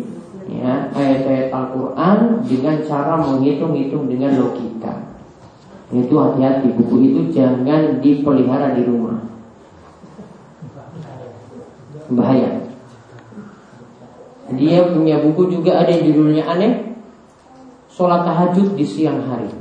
ya 0.49 0.89
ayat-ayat 0.95 1.53
Al-Quran 1.53 2.17
dengan 2.47 2.75
cara 2.87 3.21
menghitung-hitung 3.21 4.09
dengan 4.09 4.39
logika. 4.39 5.05
Itu 5.91 6.15
hati-hati 6.17 6.71
buku 6.73 6.95
itu 7.03 7.21
jangan 7.35 7.99
dipelihara 7.99 8.73
di 8.73 8.81
rumah. 8.87 9.19
Bahaya. 12.09 12.65
Dia 14.51 14.87
punya 14.89 15.19
buku 15.19 15.51
juga 15.51 15.83
ada 15.83 15.91
yang 15.91 16.11
judulnya 16.11 16.43
aneh 16.47 16.90
Sholat 17.91 18.23
tahajud 18.23 18.73
di 18.79 18.85
siang 18.87 19.27
hari 19.27 19.51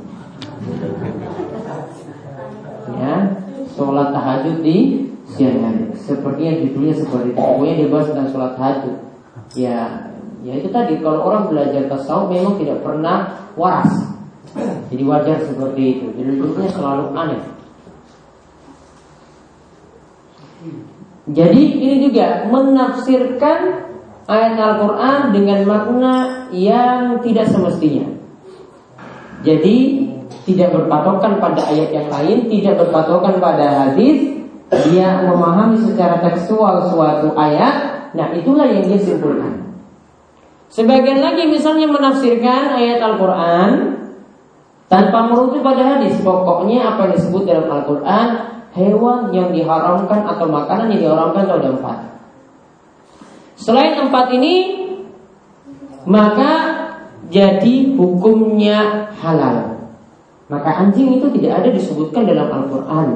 ya 3.00 3.14
sholat 3.74 4.08
tahajud 4.12 4.56
di 4.60 5.08
siang 5.30 5.56
hari. 5.62 5.82
Sepertinya 5.96 6.52
judulnya 6.60 6.94
seperti 6.98 7.26
itu. 7.32 7.38
Pokoknya 7.38 7.74
dibahas 7.86 8.06
tentang 8.12 8.28
sholat 8.34 8.52
tahajud. 8.58 8.96
Ya, 9.56 9.78
ya 10.46 10.52
itu 10.58 10.68
tadi 10.70 10.98
kalau 11.00 11.26
orang 11.26 11.50
belajar 11.50 11.86
tasawuf 11.88 12.30
memang 12.30 12.54
tidak 12.60 12.82
pernah 12.84 13.48
waras. 13.54 13.90
Jadi 14.90 15.02
wajar 15.06 15.38
seperti 15.46 15.82
itu. 15.98 16.06
Jadi 16.18 16.30
judulnya 16.36 16.70
selalu 16.74 17.04
aneh. 17.14 17.42
Jadi 21.30 21.62
ini 21.78 22.10
juga 22.10 22.50
menafsirkan 22.50 23.86
ayat 24.26 24.58
Al-Quran 24.58 25.20
dengan 25.30 25.60
makna 25.62 26.14
yang 26.50 27.22
tidak 27.22 27.46
semestinya. 27.46 28.19
Jadi 29.40 29.76
tidak 30.44 30.72
berpatokan 30.76 31.40
pada 31.40 31.60
ayat 31.68 31.90
yang 31.92 32.08
lain, 32.12 32.48
tidak 32.48 32.74
berpatokan 32.86 33.40
pada 33.40 33.66
hadis, 33.88 34.40
dia 34.70 35.24
memahami 35.26 35.80
secara 35.80 36.22
tekstual 36.22 36.92
suatu 36.92 37.34
ayat, 37.34 38.10
nah 38.14 38.30
itulah 38.36 38.68
yang 38.68 38.86
dia 38.86 39.00
simpulkan. 39.00 39.70
Sebagian 40.70 41.18
lagi 41.18 41.50
misalnya 41.50 41.90
menafsirkan 41.90 42.78
ayat 42.78 43.02
Al-Quran 43.02 43.70
tanpa 44.86 45.26
merujuk 45.26 45.66
pada 45.66 45.82
hadis. 45.82 46.14
Pokoknya 46.22 46.94
apa 46.94 47.10
yang 47.10 47.14
disebut 47.18 47.42
dalam 47.42 47.66
Al-Quran 47.66 48.26
hewan 48.70 49.34
yang 49.34 49.50
diharamkan 49.50 50.22
atau 50.30 50.46
makanan 50.46 50.94
yang 50.94 51.10
diharamkan 51.10 51.42
itu 51.42 51.54
ada 51.58 51.68
empat. 51.74 51.98
Selain 53.58 53.98
empat 53.98 54.30
ini, 54.30 54.54
maka 56.06 56.79
jadi 57.30 57.94
hukumnya 57.94 59.10
halal. 59.22 59.86
Maka 60.50 60.70
anjing 60.82 61.22
itu 61.22 61.30
tidak 61.38 61.62
ada 61.62 61.68
disebutkan 61.70 62.26
dalam 62.26 62.50
Al-Quran. 62.50 63.08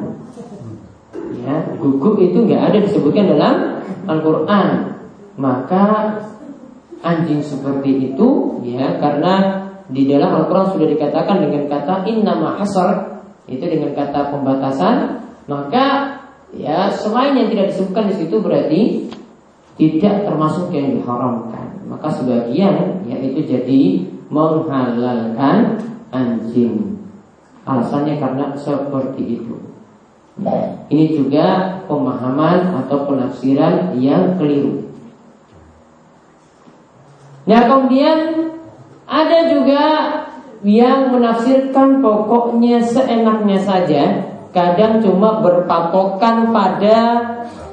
Ya, 1.44 1.56
Guguk 1.76 2.22
itu 2.22 2.46
nggak 2.46 2.72
ada 2.72 2.78
disebutkan 2.78 3.26
dalam 3.34 3.54
Al-Quran. 4.06 4.96
Maka 5.34 5.84
anjing 7.02 7.42
seperti 7.42 8.14
itu 8.14 8.58
ya 8.62 9.02
Karena 9.02 9.66
di 9.90 10.06
dalam 10.08 10.30
Al-Quran 10.40 10.78
sudah 10.78 10.88
dikatakan 10.88 11.42
dengan 11.44 11.66
kata 11.68 12.06
innama 12.08 12.56
hasar 12.56 13.20
Itu 13.50 13.66
dengan 13.66 13.92
kata 13.92 14.30
pembatasan 14.30 15.26
Maka 15.50 16.16
ya 16.54 16.88
selain 16.94 17.36
yang 17.36 17.50
tidak 17.50 17.74
disebutkan 17.74 18.08
di 18.08 18.14
situ 18.14 18.38
berarti 18.38 18.82
tidak 19.74 20.22
termasuk 20.22 20.70
yang 20.70 20.94
diharamkan 20.94 21.73
Maka 21.84 22.08
sebagian 22.10 23.04
yaitu 23.04 23.44
jadi 23.44 23.82
menghalalkan 24.32 25.84
anjing 26.10 26.96
Alasannya 27.64 28.20
karena 28.20 28.52
seperti 28.60 29.40
itu. 29.40 29.56
Ini 30.92 31.16
juga 31.16 31.80
pemahaman 31.88 32.76
atau 32.84 33.08
penafsiran 33.08 33.96
yang 33.96 34.36
keliru. 34.36 34.84
Nah 37.48 37.60
kemudian 37.64 38.18
ada 39.08 39.48
juga 39.48 39.84
yang 40.60 41.08
menafsirkan 41.08 42.04
pokoknya 42.04 42.84
seenaknya 42.84 43.58
saja 43.64 44.34
Kadang 44.54 45.02
cuma 45.02 45.42
berpatokan 45.42 46.54
pada 46.54 46.98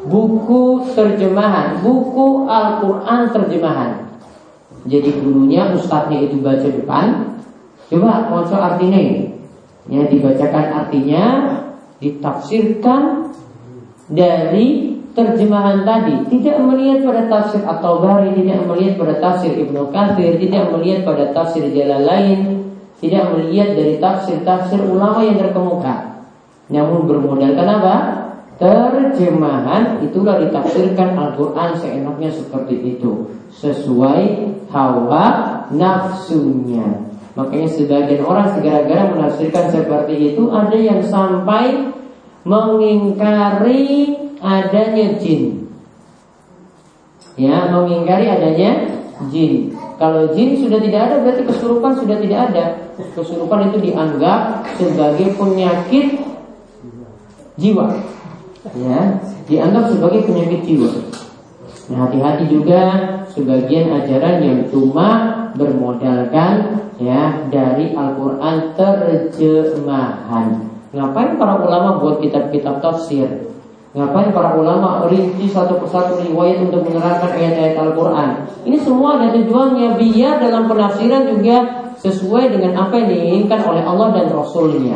buku 0.06 0.94
terjemahan 0.94 1.82
Buku 1.82 2.46
Al-Quran 2.50 3.20
terjemahan. 3.30 3.92
Jadi 4.90 5.10
gurunya, 5.22 5.70
ustadznya 5.78 6.26
itu 6.26 6.42
baca 6.42 6.66
depan. 6.66 7.38
Coba 7.92 8.32
mau 8.32 8.42
artinya 8.42 8.98
ini. 8.98 9.30
Ya 9.90 10.06
dibacakan 10.10 10.66
artinya 10.86 11.24
ditafsirkan 12.02 13.30
dari 14.10 14.98
terjemahan 15.14 15.84
tadi. 15.86 16.26
Tidak 16.30 16.58
melihat 16.66 17.06
pada 17.06 17.24
tafsir 17.30 17.62
atau 17.62 18.02
bari 18.02 18.32
tidak 18.34 18.64
melihat 18.66 18.94
pada 18.98 19.16
tafsir 19.20 19.54
Ibnu 19.54 19.92
Katsir 19.92 20.40
tidak 20.40 20.72
melihat 20.72 21.04
pada 21.04 21.36
tafsir 21.36 21.68
jalan 21.74 22.02
lain 22.08 22.40
tidak 23.02 23.34
melihat 23.34 23.74
dari 23.74 23.98
tafsir-tafsir 23.98 24.78
ulama 24.86 25.26
yang 25.26 25.42
terkemuka. 25.42 26.22
Namun 26.70 27.10
bermodalkan 27.10 27.66
apa 27.68 27.96
terjemahan 28.62 30.06
itulah 30.06 30.38
ditafsirkan 30.38 31.18
Al-Quran 31.18 31.82
seenaknya 31.82 32.30
seperti 32.30 32.96
itu. 32.96 33.34
Sesuai 33.58 34.54
hawa 34.70 35.26
nafsunya. 35.74 37.10
Makanya 37.34 37.68
sebagian 37.74 38.22
orang 38.22 38.54
segera-gara 38.54 39.08
menafsirkan 39.08 39.72
seperti 39.72 40.36
itu 40.36 40.52
Ada 40.52 40.76
yang 40.76 41.00
sampai 41.02 41.90
mengingkari 42.46 44.14
adanya 44.38 45.18
jin. 45.18 45.66
Ya, 47.40 47.66
mengingkari 47.74 48.30
adanya 48.30 48.94
jin. 49.34 49.74
Kalau 49.98 50.30
jin 50.38 50.58
sudah 50.58 50.78
tidak 50.82 51.02
ada 51.10 51.16
berarti 51.26 51.44
kesurupan 51.50 51.94
sudah 51.98 52.18
tidak 52.22 52.40
ada. 52.54 52.66
Kesurupan 53.18 53.74
itu 53.74 53.90
dianggap 53.90 54.66
sebagai 54.78 55.34
penyakit 55.34 56.22
jiwa. 57.58 58.21
Ya, 58.62 59.18
dianggap 59.50 59.90
sebagai 59.90 60.22
penyakit 60.30 60.62
jiwa. 60.62 60.94
Nah, 61.90 62.06
hati-hati 62.06 62.46
juga 62.46 62.82
sebagian 63.34 63.90
ajaran 63.90 64.38
yang 64.46 64.60
cuma 64.70 65.10
bermodalkan 65.58 66.86
ya 67.02 67.50
dari 67.50 67.98
Al-Qur'an 67.98 68.78
terjemahan. 68.78 70.70
Ngapain 70.94 71.42
para 71.42 71.58
ulama 71.58 71.98
buat 71.98 72.22
kitab-kitab 72.22 72.86
tafsir? 72.86 73.50
Ngapain 73.92 74.32
para 74.32 74.56
ulama 74.56 75.04
rinci 75.10 75.52
satu 75.52 75.76
persatu 75.84 76.22
riwayat 76.24 76.64
untuk 76.64 76.88
menerangkan 76.88 77.28
ayat-ayat 77.28 77.76
Al-Quran 77.76 78.48
Ini 78.64 78.80
semua 78.80 79.20
ada 79.20 79.36
tujuannya 79.36 80.00
biar 80.00 80.40
dalam 80.40 80.72
penafsiran 80.72 81.28
juga 81.28 81.92
sesuai 82.00 82.56
dengan 82.56 82.88
apa 82.88 82.96
yang 82.96 83.12
diinginkan 83.12 83.60
oleh 83.68 83.84
Allah 83.84 84.16
dan 84.16 84.32
Rasulnya 84.32 84.96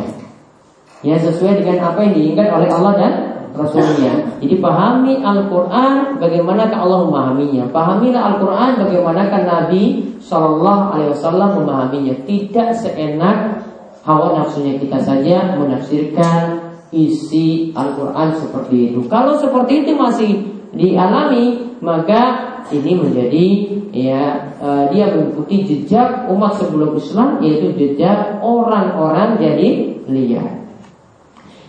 Ya 1.04 1.20
sesuai 1.20 1.60
dengan 1.60 1.92
apa 1.92 2.08
yang 2.08 2.12
diinginkan 2.16 2.48
oleh 2.56 2.68
Allah 2.72 2.92
dan 2.96 3.12
Rasulnya 3.56 4.36
Jadi 4.38 4.54
pahami 4.60 5.24
Al-Quran 5.24 6.20
bagaimanakah 6.20 6.78
Allah 6.78 7.00
memahaminya 7.08 7.64
Pahamilah 7.72 8.22
Al-Quran 8.36 8.70
bagaimanakah 8.84 9.40
Nabi 9.48 9.82
Wasallam 10.20 11.50
memahaminya 11.64 12.14
Tidak 12.28 12.68
seenak 12.76 13.66
hawa 14.06 14.38
nafsunya 14.38 14.78
kita 14.78 15.02
saja 15.02 15.58
menafsirkan 15.58 16.66
isi 16.94 17.74
Al-Quran 17.74 18.38
seperti 18.38 18.76
itu. 18.94 19.00
Kalau 19.10 19.34
seperti 19.34 19.82
itu 19.82 19.92
masih 19.98 20.30
dialami, 20.70 21.74
maka 21.82 22.54
ini 22.70 22.98
menjadi 22.98 23.46
ya 23.90 24.54
uh, 24.62 24.86
dia 24.90 25.10
mengikuti 25.10 25.66
jejak 25.66 26.30
umat 26.30 26.58
sebelum 26.58 26.94
Islam 26.98 27.42
yaitu 27.42 27.74
jejak 27.74 28.38
orang-orang 28.42 29.38
jadi 29.38 29.98
liar. 30.06 30.66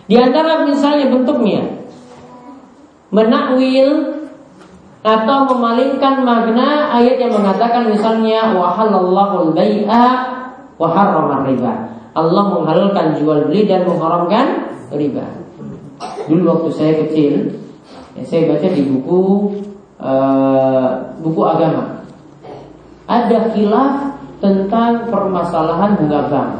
Di 0.08 0.16
antara 0.16 0.64
misalnya 0.64 1.10
bentuknya 1.12 1.77
menakwil 3.08 4.18
atau 5.06 5.38
memalingkan 5.54 6.26
makna 6.26 6.92
ayat 6.92 7.16
yang 7.22 7.32
mengatakan 7.32 7.88
misalnya 7.88 8.52
wahalallahu 8.52 9.50
al-bai'a 9.50 10.04
wa 10.76 11.42
riba. 11.46 11.72
Allah 12.18 12.44
menghalalkan 12.50 13.14
jual 13.16 13.46
beli 13.46 13.64
dan 13.70 13.86
mengharamkan 13.86 14.74
riba. 14.90 15.26
Dulu 16.26 16.42
waktu 16.44 16.70
saya 16.74 16.92
kecil, 17.06 17.56
ya, 18.18 18.22
saya 18.26 18.50
baca 18.50 18.68
di 18.68 18.82
buku 18.84 19.20
uh, 20.02 21.14
buku 21.22 21.40
agama. 21.46 22.04
Ada 23.08 23.54
khilaf 23.54 24.18
tentang 24.42 25.08
permasalahan 25.08 25.96
bunga 25.96 26.20
bank. 26.28 26.50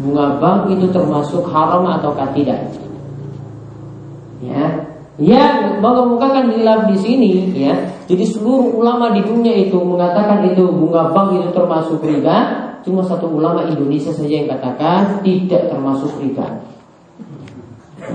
Bunga 0.00 0.26
bank 0.40 0.60
itu 0.72 0.88
termasuk 0.88 1.44
haram 1.52 1.84
atau 1.84 2.16
tidak? 2.32 2.72
Ya, 4.40 4.89
yang 5.20 5.78
mengemukakan 5.84 6.48
khilaf 6.48 6.88
di 6.88 6.96
sini, 6.96 7.30
ya. 7.52 7.76
Jadi 8.08 8.24
seluruh 8.24 8.72
ulama 8.72 9.12
di 9.12 9.20
dunia 9.20 9.52
itu 9.52 9.76
mengatakan 9.76 10.48
itu 10.48 10.64
bunga 10.66 11.12
bank 11.12 11.36
itu 11.36 11.48
termasuk 11.52 12.00
riba. 12.00 12.36
Cuma 12.80 13.04
satu 13.04 13.28
ulama 13.28 13.68
Indonesia 13.68 14.08
saja 14.08 14.40
yang 14.40 14.48
katakan 14.48 15.20
tidak 15.20 15.68
termasuk 15.68 16.16
riba. 16.16 16.64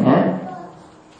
Ya. 0.01 0.17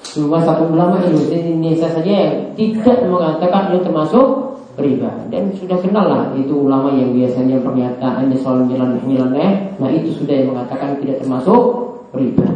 Cuma 0.01 0.41
satu 0.41 0.73
ulama 0.73 1.05
Indonesia 1.05 1.85
saja 1.85 2.09
yang 2.09 2.33
tidak 2.57 3.05
mengatakan 3.05 3.69
itu 3.69 3.85
termasuk 3.85 4.45
riba 4.75 5.07
dan 5.31 5.51
sudah 5.55 5.79
kenal 5.79 6.05
lah 6.07 6.23
itu 6.35 6.51
ulama 6.51 6.91
yang 6.91 7.15
biasanya 7.15 7.63
pernyataan 7.63 8.27
di 8.27 8.35
soal 8.35 8.67
jalan 8.67 8.99
nyeleneh 9.07 9.79
nah 9.79 9.87
itu 9.87 10.11
sudah 10.11 10.35
yang 10.35 10.51
mengatakan 10.51 10.99
tidak 10.99 11.23
termasuk 11.23 11.63
riba 12.11 12.47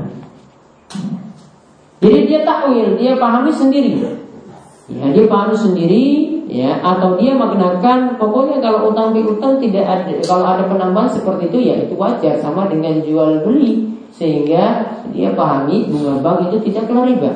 jadi 1.99 2.19
dia 2.27 2.39
takwil 2.47 2.95
dia 2.95 3.15
pahami 3.19 3.51
sendiri 3.51 3.99
ya 4.89 5.05
dia 5.13 5.25
pahami 5.29 5.55
sendiri 5.55 6.05
ya 6.49 6.81
atau 6.81 7.13
dia 7.21 7.37
maknakan 7.37 8.17
pokoknya 8.17 8.57
kalau 8.57 8.89
utang 8.89 9.13
piutang 9.13 9.61
tidak 9.61 9.85
ada 9.85 10.13
kalau 10.25 10.45
ada 10.49 10.63
penambahan 10.65 11.11
seperti 11.13 11.53
itu 11.53 11.57
ya 11.69 11.75
itu 11.85 11.93
wajar 11.93 12.41
sama 12.41 12.65
dengan 12.65 12.97
jual 13.05 13.45
beli 13.45 13.89
sehingga 14.19 14.97
dia 15.13 15.31
pahami 15.37 15.87
bunga 15.87 16.19
bank 16.19 16.51
itu 16.51 16.57
tidak 16.69 16.91
kena 16.91 17.07
riba. 17.07 17.31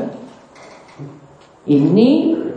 Ini 1.63 2.09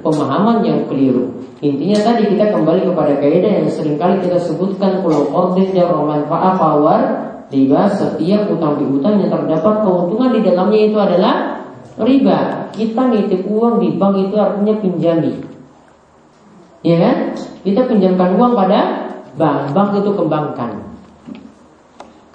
pemahaman 0.03 0.67
yang 0.67 0.91
keliru. 0.91 1.31
Intinya 1.63 2.03
tadi 2.03 2.35
kita 2.35 2.51
kembali 2.51 2.91
kepada 2.91 3.17
kaidah 3.23 3.53
yang 3.63 3.69
sering 3.71 3.97
kali 3.97 4.19
kita 4.19 4.37
sebutkan 4.37 5.01
pulau 5.01 5.31
qardin 5.31 5.73
dan 5.73 5.89
romanfaat 5.89 6.59
power 6.59 7.01
riba 7.49 7.87
setiap 7.95 8.51
utang 8.51 8.77
piutang 8.77 9.23
yang 9.23 9.31
terdapat 9.31 9.87
keuntungan 9.87 10.35
di 10.35 10.41
dalamnya 10.43 10.81
itu 10.91 10.99
adalah 10.99 11.35
riba. 12.01 12.71
Kita 12.77 13.03
nitip 13.09 13.49
uang 13.49 13.81
di 13.81 13.97
bank 13.97 14.15
itu 14.29 14.37
artinya 14.37 14.75
pinjami. 14.81 15.33
Ya 16.85 16.97
kan? 17.01 17.17
Kita 17.65 17.89
pinjamkan 17.89 18.37
uang 18.37 18.53
pada 18.53 18.81
bank, 19.35 19.73
bank 19.73 19.89
itu 20.01 20.11
kembangkan. 20.13 20.71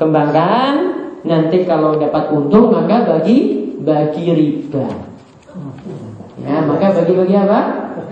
Kembangkan 0.01 0.73
nanti 1.21 1.63
kalau 1.69 2.01
dapat 2.01 2.33
untung 2.33 2.73
maka 2.73 3.05
bagi 3.05 3.69
bagi 3.81 4.25
riba. 4.33 4.85
Ya, 6.41 6.65
maka 6.65 6.89
bagi-bagi 6.97 7.35
apa? 7.37 7.59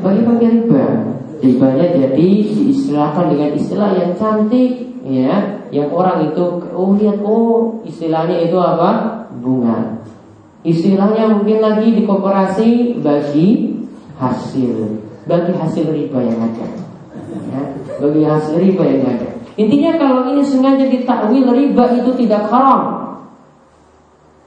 Bagi-bagi 0.05 0.45
riba. 0.47 0.85
Ribanya 1.39 1.87
jadi 1.95 2.27
diistilahkan 2.51 3.31
dengan 3.31 3.55
istilah 3.55 3.95
yang 3.95 4.11
cantik, 4.19 4.91
ya, 5.07 5.63
yang 5.71 5.87
orang 5.87 6.27
itu 6.27 6.43
oh 6.75 6.91
lihat 6.99 7.23
oh 7.23 7.79
istilahnya 7.87 8.43
itu 8.43 8.59
apa? 8.59 9.23
Bunga. 9.39 9.98
Istilahnya 10.59 11.39
mungkin 11.39 11.63
lagi 11.63 11.87
di 11.95 12.03
koperasi 12.03 12.99
bagi 12.99 13.79
hasil, 14.19 14.75
bagi 15.23 15.53
hasil 15.55 15.85
riba 15.87 16.19
yang 16.19 16.39
ada. 16.43 16.67
Ya, 17.49 17.61
bagi 18.03 18.21
hasil 18.27 18.59
riba 18.59 18.83
yang 18.83 19.03
ada. 19.07 19.29
Intinya 19.55 19.95
kalau 19.95 20.27
ini 20.27 20.43
sengaja 20.43 20.83
ditakwil 20.83 21.47
riba 21.47 21.83
itu 21.95 22.11
tidak 22.19 22.51
haram. 22.51 23.07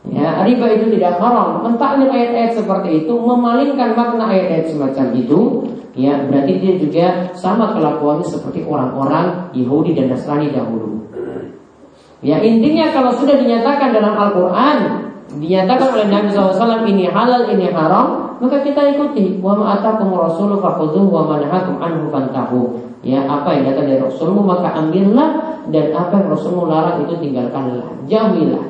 Ya, 0.05 0.45
riba 0.45 0.67
itu 0.77 0.93
tidak 0.99 1.17
haram. 1.17 1.65
Mentakwil 1.65 2.13
ayat-ayat 2.13 2.61
seperti 2.61 3.07
itu 3.07 3.15
memalingkan 3.17 3.97
makna 3.97 4.29
ayat-ayat 4.29 4.69
semacam 4.69 5.07
itu, 5.17 5.41
ya 5.97 6.29
berarti 6.29 6.53
dia 6.61 6.75
juga 6.77 7.07
sama 7.33 7.73
kelakuannya 7.73 8.27
seperti 8.29 8.69
orang-orang 8.69 9.49
Yahudi 9.57 9.97
dan 9.97 10.13
Nasrani 10.13 10.53
dahulu. 10.53 11.09
Ya 12.21 12.37
intinya 12.45 12.93
kalau 12.93 13.17
sudah 13.17 13.41
dinyatakan 13.41 13.97
dalam 13.97 14.15
Al-Quran 14.15 14.79
dinyatakan 15.39 15.89
oleh 15.97 16.07
Nabi 16.13 16.29
SAW 16.33 16.85
ini 16.85 17.09
halal 17.09 17.49
ini 17.49 17.73
haram 17.73 18.37
maka 18.43 18.61
kita 18.61 18.99
ikuti. 18.99 19.39
Wa 19.39 19.55
ma'atakum 19.55 20.11
rasulu 20.13 20.59
fakhudhuhu 20.59 21.09
wa 21.09 21.23
manahakum 21.31 21.79
anhu 21.79 22.11
fantahu. 22.11 22.61
Ya 23.03 23.23
apa 23.27 23.55
yang 23.55 23.71
datang 23.71 23.87
dari 23.91 23.99
Rasulmu 23.99 24.47
maka 24.47 24.79
ambillah 24.79 25.63
dan 25.71 25.91
apa 25.91 26.23
yang 26.23 26.29
Rasulmu 26.31 26.71
larang 26.71 27.07
itu 27.07 27.15
tinggalkanlah 27.19 27.87
jauhilah. 28.07 28.67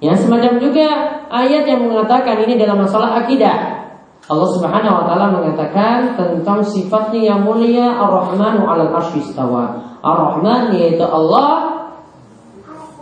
Ya 0.00 0.12
semacam 0.12 0.60
juga 0.60 0.88
ayat 1.32 1.64
yang 1.64 1.88
mengatakan 1.88 2.44
ini 2.44 2.60
dalam 2.60 2.80
masalah 2.84 3.24
akidah. 3.24 3.88
Allah 4.26 4.48
Subhanahu 4.58 4.94
wa 5.00 5.04
taala 5.06 5.26
mengatakan 5.32 6.18
tentang 6.18 6.60
sifatnya 6.60 7.36
yang 7.36 7.40
mulia 7.46 7.94
Ar-Rahmanu 7.94 8.66
'alal 8.66 8.92
arsy 8.96 9.22
istawa. 9.22 9.96
Ar-Rahman 10.02 10.74
yaitu 10.76 11.04
Allah 11.06 11.75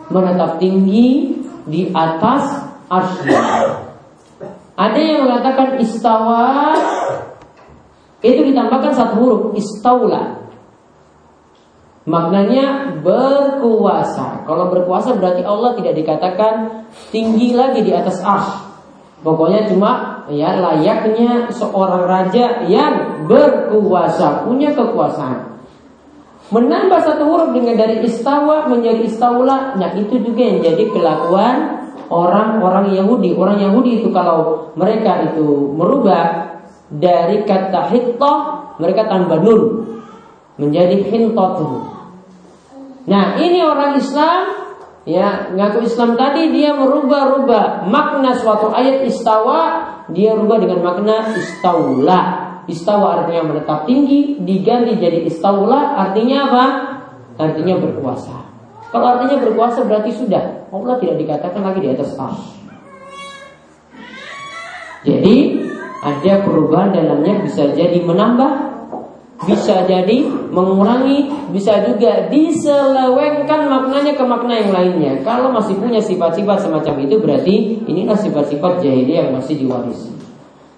menetap 0.09 0.61
tinggi 0.61 1.39
di 1.65 1.89
atas 1.93 2.61
arsy. 2.89 3.33
Ada 4.75 4.99
yang 4.99 5.31
mengatakan 5.31 5.79
istawa 5.79 6.75
itu 8.25 8.41
ditambahkan 8.51 8.93
satu 8.93 9.15
huruf 9.21 9.43
istaula. 9.55 10.45
Maknanya 12.05 13.01
berkuasa. 13.01 14.45
Kalau 14.45 14.69
berkuasa 14.69 15.17
berarti 15.17 15.41
Allah 15.41 15.73
tidak 15.81 15.95
dikatakan 15.97 16.85
tinggi 17.09 17.57
lagi 17.57 17.81
di 17.81 17.93
atas 17.97 18.21
ars. 18.21 18.51
Pokoknya 19.25 19.73
cuma 19.73 20.21
ya 20.29 20.53
layaknya 20.61 21.49
seorang 21.49 22.05
raja 22.05 22.69
yang 22.69 23.25
berkuasa, 23.25 24.45
punya 24.45 24.77
kekuasaan. 24.77 25.54
Menambah 26.53 27.01
satu 27.01 27.25
huruf 27.25 27.51
dengan 27.57 27.81
dari 27.81 28.05
istawa 28.05 28.69
menjadi 28.69 29.09
istaula, 29.09 29.81
nah 29.81 29.97
itu 29.97 30.21
juga 30.21 30.45
yang 30.45 30.61
jadi 30.61 30.85
kelakuan 30.93 31.89
orang-orang 32.13 32.93
Yahudi. 32.93 33.33
Orang 33.33 33.57
Yahudi 33.57 34.05
itu 34.05 34.13
kalau 34.13 34.69
mereka 34.77 35.25
itu 35.33 35.73
merubah 35.73 36.55
dari 36.93 37.49
kata 37.49 37.89
hittah 37.89 38.39
mereka 38.77 39.09
tambah 39.09 39.41
nun 39.41 39.63
menjadi 40.61 41.01
hintotun. 41.09 41.91
Nah 43.09 43.41
ini 43.41 43.61
orang 43.65 43.97
Islam 43.97 44.41
ya 45.05 45.53
ngaku 45.53 45.85
Islam 45.85 46.17
tadi 46.17 46.53
dia 46.53 46.73
merubah-rubah 46.77 47.89
makna 47.89 48.37
suatu 48.37 48.73
ayat 48.73 49.05
istawa 49.05 49.61
dia 50.13 50.37
rubah 50.37 50.61
dengan 50.61 50.81
makna 50.85 51.35
istaula. 51.37 52.44
Istawa 52.65 53.21
artinya 53.21 53.53
menetap 53.53 53.85
tinggi 53.85 54.41
diganti 54.41 54.97
jadi 54.97 55.29
istaula 55.29 56.01
artinya 56.01 56.49
apa? 56.49 56.65
Artinya 57.37 57.77
berkuasa. 57.77 58.37
Kalau 58.89 59.07
artinya 59.19 59.43
berkuasa 59.43 59.85
berarti 59.85 60.15
sudah 60.15 60.71
Allah 60.71 60.97
tidak 61.03 61.17
dikatakan 61.21 61.61
lagi 61.61 61.81
di 61.83 61.91
atas 61.93 62.15
ars. 62.17 62.41
Jadi 65.05 65.37
ada 66.01 66.33
perubahan 66.41 66.97
dalamnya 66.97 67.45
bisa 67.45 67.69
jadi 67.77 68.01
menambah 68.01 68.75
bisa 69.45 69.85
jadi 69.85 70.25
mengurangi, 70.55 71.51
bisa 71.53 71.85
juga 71.85 72.31
diselewengkan 72.31 73.67
maknanya 73.69 74.15
ke 74.17 74.25
makna 74.25 74.55
yang 74.63 74.73
lainnya. 74.73 75.13
Kalau 75.27 75.53
masih 75.53 75.77
punya 75.77 76.01
sifat-sifat 76.01 76.65
semacam 76.65 76.95
itu 77.05 77.19
berarti 77.21 77.55
inilah 77.85 78.17
sifat-sifat 78.17 78.81
jahiliyah 78.81 79.29
yang 79.29 79.35
masih 79.37 79.59
diwarisi. 79.59 80.24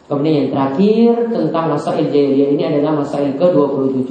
Kemudian 0.06 0.46
yang 0.46 0.50
terakhir 0.54 1.12
tentang 1.34 1.64
masail 1.74 2.06
jahiliyah 2.06 2.50
ini 2.54 2.62
adalah 2.62 3.02
masail 3.02 3.34
ke-27 3.34 4.10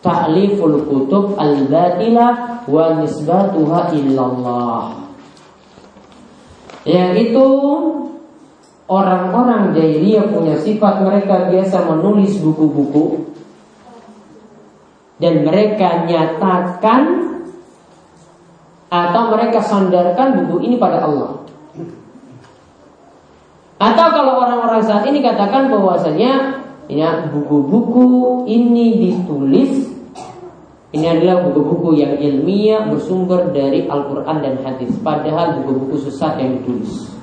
Ta'liful 0.00 0.84
kutub 0.84 1.36
al-batilah 1.36 2.64
wa 2.68 2.84
nisbatuha 3.00 3.92
illallah 3.96 5.00
Yaitu 6.84 7.48
Orang-orang 8.90 9.70
jahiliyah 9.70 10.34
punya 10.34 10.58
sifat 10.58 11.06
mereka 11.06 11.46
biasa 11.46 11.94
menulis 11.94 12.42
buku-buku 12.42 13.22
dan 15.22 15.46
mereka 15.46 16.10
nyatakan 16.10 17.30
atau 18.90 19.22
mereka 19.30 19.62
sandarkan 19.62 20.42
buku 20.42 20.66
ini 20.66 20.74
pada 20.74 21.06
Allah. 21.06 21.39
Atau 23.80 24.06
kalau 24.12 24.44
orang-orang 24.44 24.84
saat 24.84 25.08
ini 25.08 25.24
katakan 25.24 25.72
bahwasanya 25.72 26.60
ya 26.84 27.32
buku-buku 27.32 28.44
ini 28.44 29.00
ditulis 29.00 29.88
ini 30.90 31.06
adalah 31.06 31.46
buku-buku 31.46 32.02
yang 32.02 32.18
ilmiah 32.18 32.90
bersumber 32.90 33.54
dari 33.54 33.86
Al-Quran 33.86 34.42
dan 34.42 34.58
hadis 34.66 34.90
Padahal 35.00 35.62
buku-buku 35.62 36.02
sesat 36.02 36.42
yang 36.42 36.58
ditulis 36.60 37.14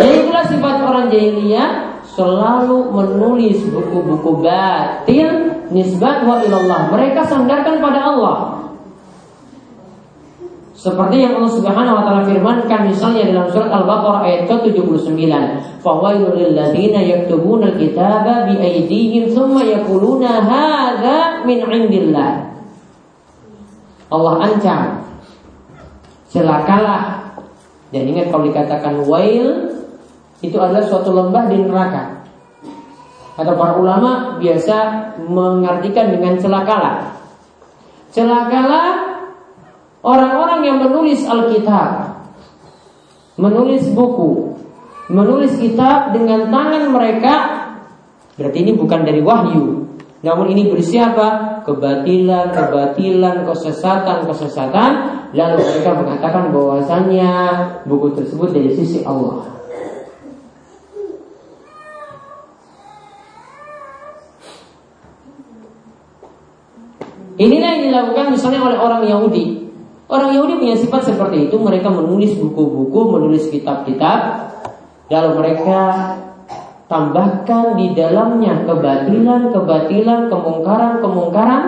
Dan 0.00 0.08
itulah 0.12 0.44
sifat 0.48 0.76
orang 0.80 1.06
jahiliyah 1.12 2.00
selalu 2.16 2.92
menulis 2.92 3.60
buku-buku 3.68 4.40
batil 4.40 5.28
nisbat 5.72 6.24
wa 6.24 6.40
ilallah. 6.40 6.88
Mereka 6.92 7.24
sandarkan 7.28 7.80
pada 7.80 8.00
Allah. 8.00 8.55
Seperti 10.76 11.24
yang 11.24 11.40
Allah 11.40 11.52
Subhanahu 11.56 11.96
wa 11.96 12.04
taala 12.04 12.22
firmankan 12.28 12.92
misalnya 12.92 13.32
dalam 13.32 13.48
surat 13.48 13.72
Al-Baqarah 13.72 14.28
ayat 14.28 14.42
ke-79, 14.44 15.08
"Fawailul 15.80 16.36
lil 16.36 16.52
ladzina 16.52 17.00
yaktubuna 17.00 17.72
al-kitaba 17.72 18.44
bi 18.44 18.60
aydihim 18.60 19.32
tsumma 19.32 19.64
yaquluna 19.64 20.44
hadza 20.44 21.48
min 21.48 21.64
'indillah." 21.64 22.52
Allah 24.12 24.34
ancam 24.44 24.80
celakalah 26.28 27.32
dan 27.88 28.02
ingat 28.04 28.28
kalau 28.28 28.44
dikatakan 28.44 29.00
wail 29.08 29.72
itu 30.44 30.56
adalah 30.60 30.84
suatu 30.84 31.08
lembah 31.16 31.48
di 31.48 31.56
neraka. 31.64 32.20
Atau 33.40 33.56
para 33.56 33.80
ulama 33.80 34.36
biasa 34.36 34.76
mengartikan 35.24 36.12
dengan 36.12 36.36
celakalah. 36.36 37.16
Celakalah 38.12 39.05
orang-orang 40.06 40.60
yang 40.62 40.78
menulis 40.78 41.26
Alkitab, 41.26 42.22
menulis 43.34 43.90
buku, 43.90 44.54
menulis 45.10 45.58
kitab 45.58 46.14
dengan 46.14 46.46
tangan 46.46 46.94
mereka. 46.94 47.34
Berarti 48.38 48.58
ini 48.62 48.72
bukan 48.78 49.02
dari 49.02 49.18
wahyu, 49.24 49.86
namun 50.22 50.46
ini 50.54 50.70
berisi 50.70 50.96
apa? 51.02 51.60
Kebatilan, 51.66 52.54
kebatilan, 52.54 53.42
kesesatan, 53.42 54.24
kesesatan. 54.30 54.90
Lalu 55.34 55.58
mereka 55.58 55.90
mengatakan 55.98 56.54
bahwasanya 56.54 57.32
buku 57.84 58.14
tersebut 58.14 58.54
dari 58.54 58.70
sisi 58.72 59.02
Allah. 59.02 59.58
Inilah 67.36 67.68
yang 67.76 67.82
dilakukan 67.92 68.32
misalnya 68.32 68.64
oleh 68.64 68.78
orang 68.80 69.04
Yahudi. 69.04 69.65
Orang 70.06 70.30
Yahudi 70.38 70.62
punya 70.62 70.76
sifat 70.78 71.10
seperti 71.10 71.50
itu. 71.50 71.58
Mereka 71.58 71.90
menulis 71.90 72.38
buku-buku, 72.38 73.00
menulis 73.18 73.50
kitab-kitab. 73.50 74.18
Lalu 75.10 75.30
mereka 75.42 75.80
tambahkan 76.86 77.74
di 77.74 77.90
dalamnya 77.94 78.62
kebatilan, 78.62 79.50
kebatilan, 79.50 80.20
kemungkaran, 80.30 81.02
kemungkaran. 81.02 81.62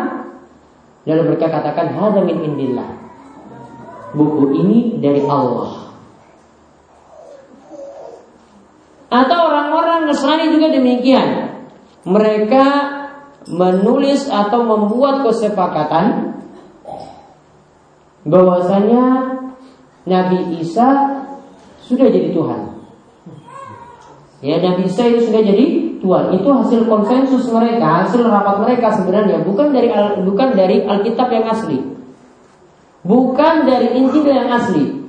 Lalu 1.02 1.22
mereka 1.34 1.50
katakan 1.50 1.98
hada 1.98 2.22
min 2.22 2.38
indillah. 2.46 2.90
Buku 4.14 4.54
ini 4.54 5.02
dari 5.02 5.20
Allah. 5.26 5.90
Atau 9.10 9.38
orang-orang 9.50 10.06
Nasrani 10.06 10.52
juga 10.54 10.70
demikian. 10.70 11.58
Mereka 12.06 12.64
menulis 13.50 14.30
atau 14.30 14.62
membuat 14.62 15.26
kesepakatan 15.26 16.37
bahwasanya 18.28 19.04
Nabi 20.04 20.60
Isa 20.60 21.18
sudah 21.84 22.08
jadi 22.08 22.30
Tuhan. 22.32 22.60
Ya, 24.38 24.62
Nabi 24.62 24.86
Isa 24.86 25.08
itu 25.08 25.28
sudah 25.28 25.42
jadi 25.42 25.66
Tuhan. 25.98 26.24
Itu 26.38 26.48
hasil 26.52 26.86
konsensus 26.86 27.50
mereka, 27.50 28.06
hasil 28.06 28.22
rapat 28.22 28.62
mereka 28.62 28.94
sebenarnya 28.94 29.42
bukan 29.42 29.74
dari 29.74 29.90
bukan 30.22 30.48
dari 30.54 30.86
Alkitab 30.86 31.28
yang 31.32 31.46
asli. 31.50 31.82
Bukan 33.02 33.54
dari 33.66 33.98
Injil 33.98 34.28
yang 34.28 34.52
asli. 34.52 35.00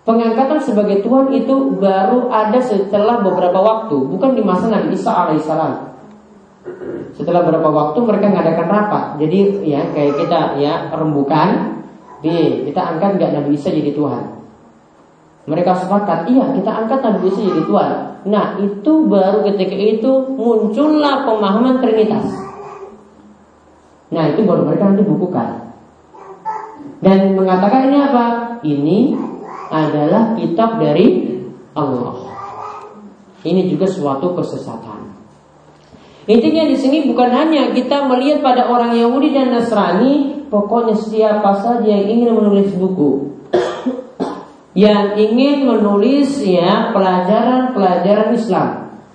Pengangkatan 0.00 0.58
sebagai 0.64 1.04
Tuhan 1.04 1.28
itu 1.36 1.76
baru 1.76 2.32
ada 2.32 2.56
setelah 2.58 3.20
beberapa 3.20 3.60
waktu, 3.60 3.94
bukan 4.10 4.32
di 4.34 4.42
masa 4.42 4.72
Nabi 4.72 4.96
Isa 4.96 5.12
alaihissalam. 5.12 5.92
Setelah 7.14 7.44
beberapa 7.44 7.68
waktu 7.68 7.98
mereka 8.00 8.26
mengadakan 8.32 8.66
rapat. 8.66 9.04
Jadi 9.20 9.60
ya 9.70 9.86
kayak 9.92 10.24
kita 10.24 10.40
ya 10.56 10.88
rembukan, 10.96 11.79
di 12.20 12.68
kita 12.68 12.80
angkat 12.96 13.16
nggak 13.16 13.32
Nabi 13.36 13.56
Isa 13.56 13.72
jadi 13.72 13.92
Tuhan. 13.92 14.24
Mereka 15.48 15.72
sepakat, 15.72 16.28
iya 16.28 16.52
kita 16.52 16.70
angkat 16.70 17.00
Nabi 17.00 17.26
Isa 17.32 17.40
jadi 17.42 17.62
Tuhan. 17.64 17.92
Nah 18.28 18.60
itu 18.60 18.92
baru 19.08 19.40
ketika 19.48 19.74
itu 19.76 20.12
muncullah 20.36 21.24
pemahaman 21.24 21.80
Trinitas. 21.80 22.28
Nah 24.12 24.24
itu 24.28 24.44
baru 24.44 24.68
mereka 24.68 24.92
nanti 24.92 25.04
bukukan. 25.06 25.72
Dan 27.00 27.32
mengatakan 27.32 27.88
ini 27.88 27.98
apa? 27.98 28.26
Ini 28.60 28.98
adalah 29.72 30.36
kitab 30.36 30.76
dari 30.76 31.40
Allah. 31.72 32.28
Ini 33.40 33.72
juga 33.72 33.88
suatu 33.88 34.36
kesesatan. 34.36 35.08
Intinya 36.28 36.68
di 36.68 36.76
sini 36.76 37.08
bukan 37.08 37.32
hanya 37.32 37.72
kita 37.72 38.04
melihat 38.04 38.44
pada 38.44 38.68
orang 38.68 38.92
Yahudi 38.92 39.32
dan 39.32 39.50
Nasrani, 39.56 40.29
pokoknya 40.50 40.98
siapa 40.98 41.54
saja 41.62 41.86
yang 41.86 42.06
ingin 42.10 42.30
menulis 42.34 42.74
buku, 42.74 43.40
yang 44.84 45.14
ingin 45.14 45.64
menulis 45.70 46.42
ya 46.42 46.90
pelajaran-pelajaran 46.90 48.34
Islam, 48.34 48.68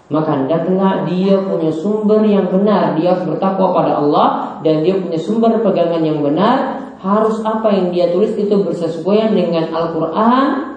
maka 0.05 0.37
hendaklah 0.37 1.03
dia 1.09 1.41
punya 1.41 1.73
sumber 1.73 2.21
yang 2.23 2.45
benar, 2.53 2.93
dia 2.93 3.17
harus 3.17 3.25
bertakwa 3.25 3.73
pada 3.73 3.97
Allah 3.97 4.27
dan 4.61 4.85
dia 4.85 5.01
punya 5.01 5.17
sumber 5.17 5.61
pegangan 5.65 6.01
yang 6.01 6.21
benar. 6.21 6.87
Harus 6.95 7.37
apa 7.45 7.69
yang 7.69 7.93
dia 7.93 8.09
tulis 8.09 8.33
itu 8.33 8.65
bersesuaian 8.65 9.29
dengan 9.29 9.69
Al-Quran 9.69 10.73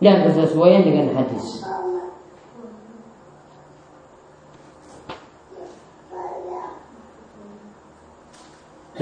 dan 0.00 0.24
bersesuaian 0.24 0.80
dengan 0.80 1.12
hadis. 1.12 1.60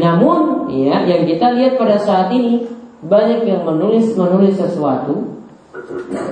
Namun 0.01 0.73
ya 0.73 1.05
yang 1.05 1.29
kita 1.29 1.53
lihat 1.53 1.77
pada 1.77 2.01
saat 2.01 2.33
ini 2.33 2.65
banyak 3.05 3.45
yang 3.45 3.67
menulis 3.67 4.15
menulis 4.15 4.57
sesuatu 4.57 5.33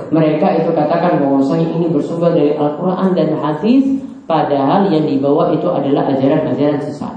mereka 0.09 0.55
itu 0.57 0.71
katakan 0.71 1.19
bahwasanya 1.19 1.67
ini 1.75 1.91
bersumber 1.91 2.31
dari 2.31 2.55
Al-Quran 2.55 3.11
dan 3.13 3.29
hadis 3.37 3.83
padahal 4.25 4.87
yang 4.87 5.03
dibawa 5.03 5.51
itu 5.51 5.67
adalah 5.67 6.07
ajaran-ajaran 6.15 6.79
sesat. 6.79 7.15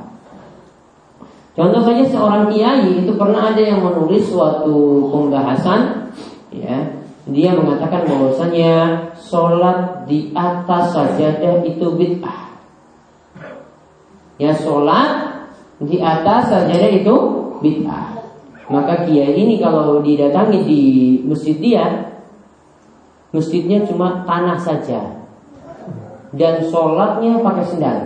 Contoh 1.55 1.87
saja 1.87 2.03
seorang 2.11 2.51
kiai 2.51 3.07
itu 3.07 3.15
pernah 3.15 3.55
ada 3.55 3.63
yang 3.63 3.79
menulis 3.79 4.27
suatu 4.27 5.07
pembahasan 5.15 6.11
ya 6.51 7.05
dia 7.25 7.57
mengatakan 7.57 8.05
bahwasanya 8.05 8.73
sholat 9.17 10.05
di 10.05 10.35
atas 10.37 10.93
sajadah 10.93 11.65
itu 11.65 11.87
bid'ah. 11.97 12.53
Ya 14.37 14.53
sholat 14.53 15.24
di 15.85 16.01
atas 16.01 16.51
sajadah 16.51 16.91
itu 16.91 17.17
bid'ah. 17.61 18.15
Maka 18.65 19.05
kiai 19.05 19.37
ini 19.37 19.61
kalau 19.61 20.01
didatangi 20.01 20.61
di 20.65 20.83
masjid 21.29 21.57
dia, 21.61 21.85
masjidnya 23.29 23.85
cuma 23.85 24.25
tanah 24.25 24.57
saja 24.57 25.21
dan 26.33 26.65
sholatnya 26.65 27.45
pakai 27.45 27.65
sendal. 27.69 27.99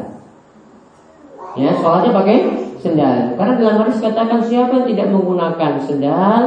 Ya, 1.54 1.70
sholatnya 1.78 2.10
pakai 2.10 2.36
sendal. 2.82 3.38
Karena 3.38 3.54
dalam 3.54 3.76
hadis 3.86 4.02
katakan 4.02 4.42
siapa 4.42 4.82
yang 4.82 4.86
tidak 4.90 5.06
menggunakan 5.14 5.72
sendal, 5.78 6.42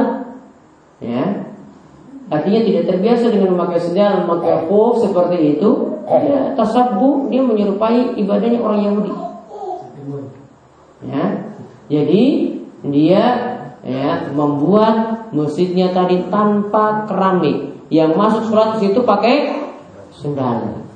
ya, 1.00 1.24
artinya 2.28 2.60
tidak 2.68 2.84
terbiasa 2.92 3.32
dengan 3.32 3.56
memakai 3.56 3.80
sendal, 3.80 4.28
memakai 4.28 4.68
khuf 4.68 5.00
seperti 5.00 5.56
itu, 5.56 5.70
ya, 6.04 6.52
tasabbu 6.52 7.32
dia 7.32 7.40
menyerupai 7.40 8.12
ibadahnya 8.20 8.60
orang 8.60 8.80
Yahudi. 8.84 9.31
Ya, 11.02 11.50
jadi 11.90 12.24
dia 12.86 13.22
ya 13.82 14.30
membuat 14.30 15.28
masjidnya 15.34 15.90
tadi 15.90 16.30
tanpa 16.30 17.06
keramik. 17.10 17.74
Yang 17.92 18.10
masuk 18.16 18.42
sholat 18.48 18.78
di 18.78 18.88
situ 18.88 19.04
pakai 19.04 19.36
sendal. 20.14 20.86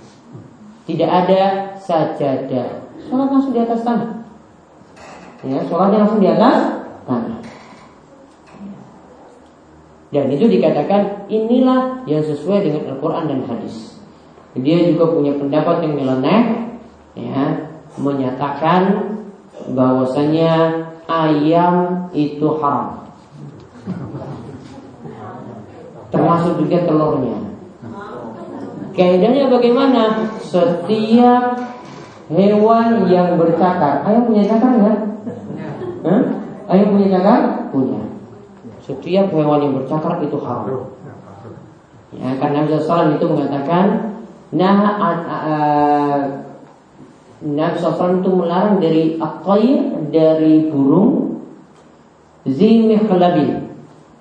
Tidak 0.86 1.10
ada 1.10 1.74
sajadah. 1.82 2.88
Sholat 3.10 3.28
langsung 3.28 3.52
di 3.52 3.60
atas 3.60 3.82
tanah. 3.82 4.24
Ya, 5.44 5.60
sholatnya 5.66 6.06
langsung 6.06 6.22
di 6.22 6.30
atas 6.30 6.56
tanah. 7.04 7.38
Dan 10.14 10.30
itu 10.30 10.46
dikatakan 10.46 11.28
inilah 11.28 12.06
yang 12.06 12.22
sesuai 12.22 12.64
dengan 12.64 12.94
Al-Quran 12.94 13.26
dan 13.26 13.40
hadis. 13.44 14.00
Dia 14.56 14.88
juga 14.88 15.12
punya 15.12 15.36
pendapat 15.36 15.84
yang 15.84 16.00
nyeleneh, 16.00 16.42
ya, 17.18 17.68
menyatakan 18.00 19.15
bahwasanya 19.72 20.52
ayam 21.10 22.06
itu 22.14 22.46
haram. 22.62 23.06
Termasuk 26.10 26.62
juga 26.62 26.86
telurnya. 26.86 27.38
Kaidahnya 28.96 29.52
bagaimana? 29.52 30.02
Setiap 30.40 31.60
hewan 32.32 32.88
yang 33.10 33.36
bercakar, 33.36 34.06
ayam 34.06 34.24
punya 34.24 34.44
cakar 34.46 34.70
enggak? 34.72 34.98
Hah? 36.06 36.22
Ayam 36.70 36.96
punya 36.96 37.08
cakar? 37.18 37.40
Punya. 37.74 38.00
Setiap 38.86 39.26
hewan 39.34 39.60
yang 39.60 39.74
bercakar 39.76 40.22
itu 40.22 40.38
haram. 40.40 40.94
Ya, 42.16 42.32
karena 42.40 42.64
Nabi 42.64 43.18
itu 43.18 43.26
mengatakan, 43.28 43.86
nah 44.54 44.76
uh, 45.20 46.45
Nabi 47.46 47.78
SAW 47.78 48.18
itu 48.18 48.30
melarang 48.34 48.82
dari 48.82 49.14
akayir 49.22 50.10
dari 50.10 50.66
burung 50.66 51.38
zimikhlabin 52.42 53.70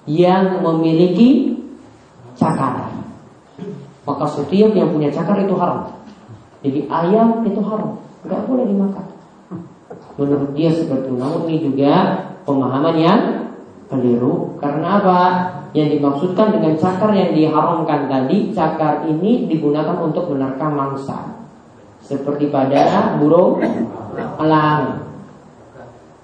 yang 0.05 0.61
memiliki 0.61 1.57
cakar. 2.37 2.93
Maka 4.05 4.25
setiap 4.29 4.69
yang 4.77 4.93
punya 4.93 5.09
cakar 5.09 5.41
itu 5.41 5.57
haram. 5.57 5.89
Jadi 6.61 6.85
ayam 6.85 7.41
itu 7.41 7.57
haram, 7.65 7.97
nggak 8.21 8.41
boleh 8.45 8.65
dimakan. 8.69 9.05
Menurut 10.21 10.51
dia 10.53 10.69
seperti 10.69 11.09
itu. 11.09 11.17
Namun 11.17 11.41
ini 11.49 11.57
juga 11.65 11.93
pemahaman 12.45 12.95
yang 12.95 13.21
keliru. 13.89 14.55
Karena 14.61 15.01
apa? 15.01 15.19
Yang 15.75 15.99
dimaksudkan 15.99 16.55
dengan 16.55 16.73
cakar 16.79 17.11
yang 17.11 17.35
diharamkan 17.35 18.07
tadi, 18.07 18.53
cakar 18.55 19.03
ini 19.11 19.49
digunakan 19.49 19.99
untuk 19.99 20.31
menerkam 20.31 20.71
mangsa. 20.71 21.34
Seperti 22.05 22.53
pada 22.53 23.17
burung 23.17 23.65
elang. 24.37 25.09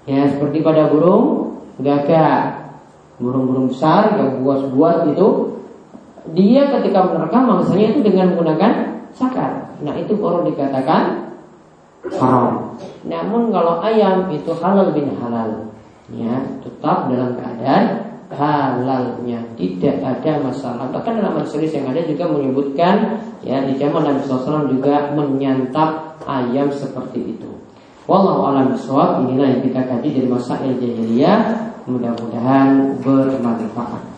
Ya, 0.06 0.30
seperti 0.30 0.62
pada 0.62 0.94
burung 0.94 1.58
gagak. 1.82 2.62
Burung-burung 3.18 3.70
besar 3.70 4.18
yang 4.18 4.42
buas-buas 4.42 5.10
itu 5.10 5.58
dia 6.34 6.70
ketika 6.70 7.06
menerkam 7.06 7.50
mangsanya 7.50 7.94
itu 7.94 8.00
dengan 8.02 8.34
menggunakan 8.34 8.72
cakar. 9.14 9.78
Nah, 9.82 9.94
itu 9.98 10.18
baru 10.18 10.46
dikatakan 10.46 11.34
haram. 12.18 12.78
Namun 13.06 13.54
kalau 13.54 13.78
ayam 13.82 14.26
itu 14.34 14.50
halal 14.58 14.90
bin 14.90 15.14
halal, 15.22 15.70
ya 16.10 16.34
tetap 16.62 17.06
dalam 17.10 17.38
keadaan 17.38 18.01
halalnya 18.36 19.40
tidak 19.56 20.00
ada 20.00 20.32
masalah. 20.40 20.88
Bahkan 20.92 21.20
dalam 21.20 21.40
hadis 21.40 21.72
yang 21.72 21.88
ada 21.88 22.00
juga 22.04 22.28
menyebutkan 22.28 23.22
ya 23.40 23.64
di 23.64 23.76
zaman 23.80 24.04
Nabi 24.04 24.20
SAW 24.24 24.68
juga 24.68 25.10
menyantap 25.16 26.20
ayam 26.28 26.68
seperti 26.70 27.38
itu. 27.38 27.50
Wallahu 28.04 28.50
a'lam 28.50 28.74
bishawab. 28.74 29.24
Inilah 29.24 29.58
yang 29.58 29.62
kita 29.62 29.80
kaji 29.86 30.08
dari 30.10 30.28
masa 30.28 30.58
jahiliyah. 30.60 31.40
Mudah-mudahan 31.86 32.98
bermanfaat. 33.02 34.11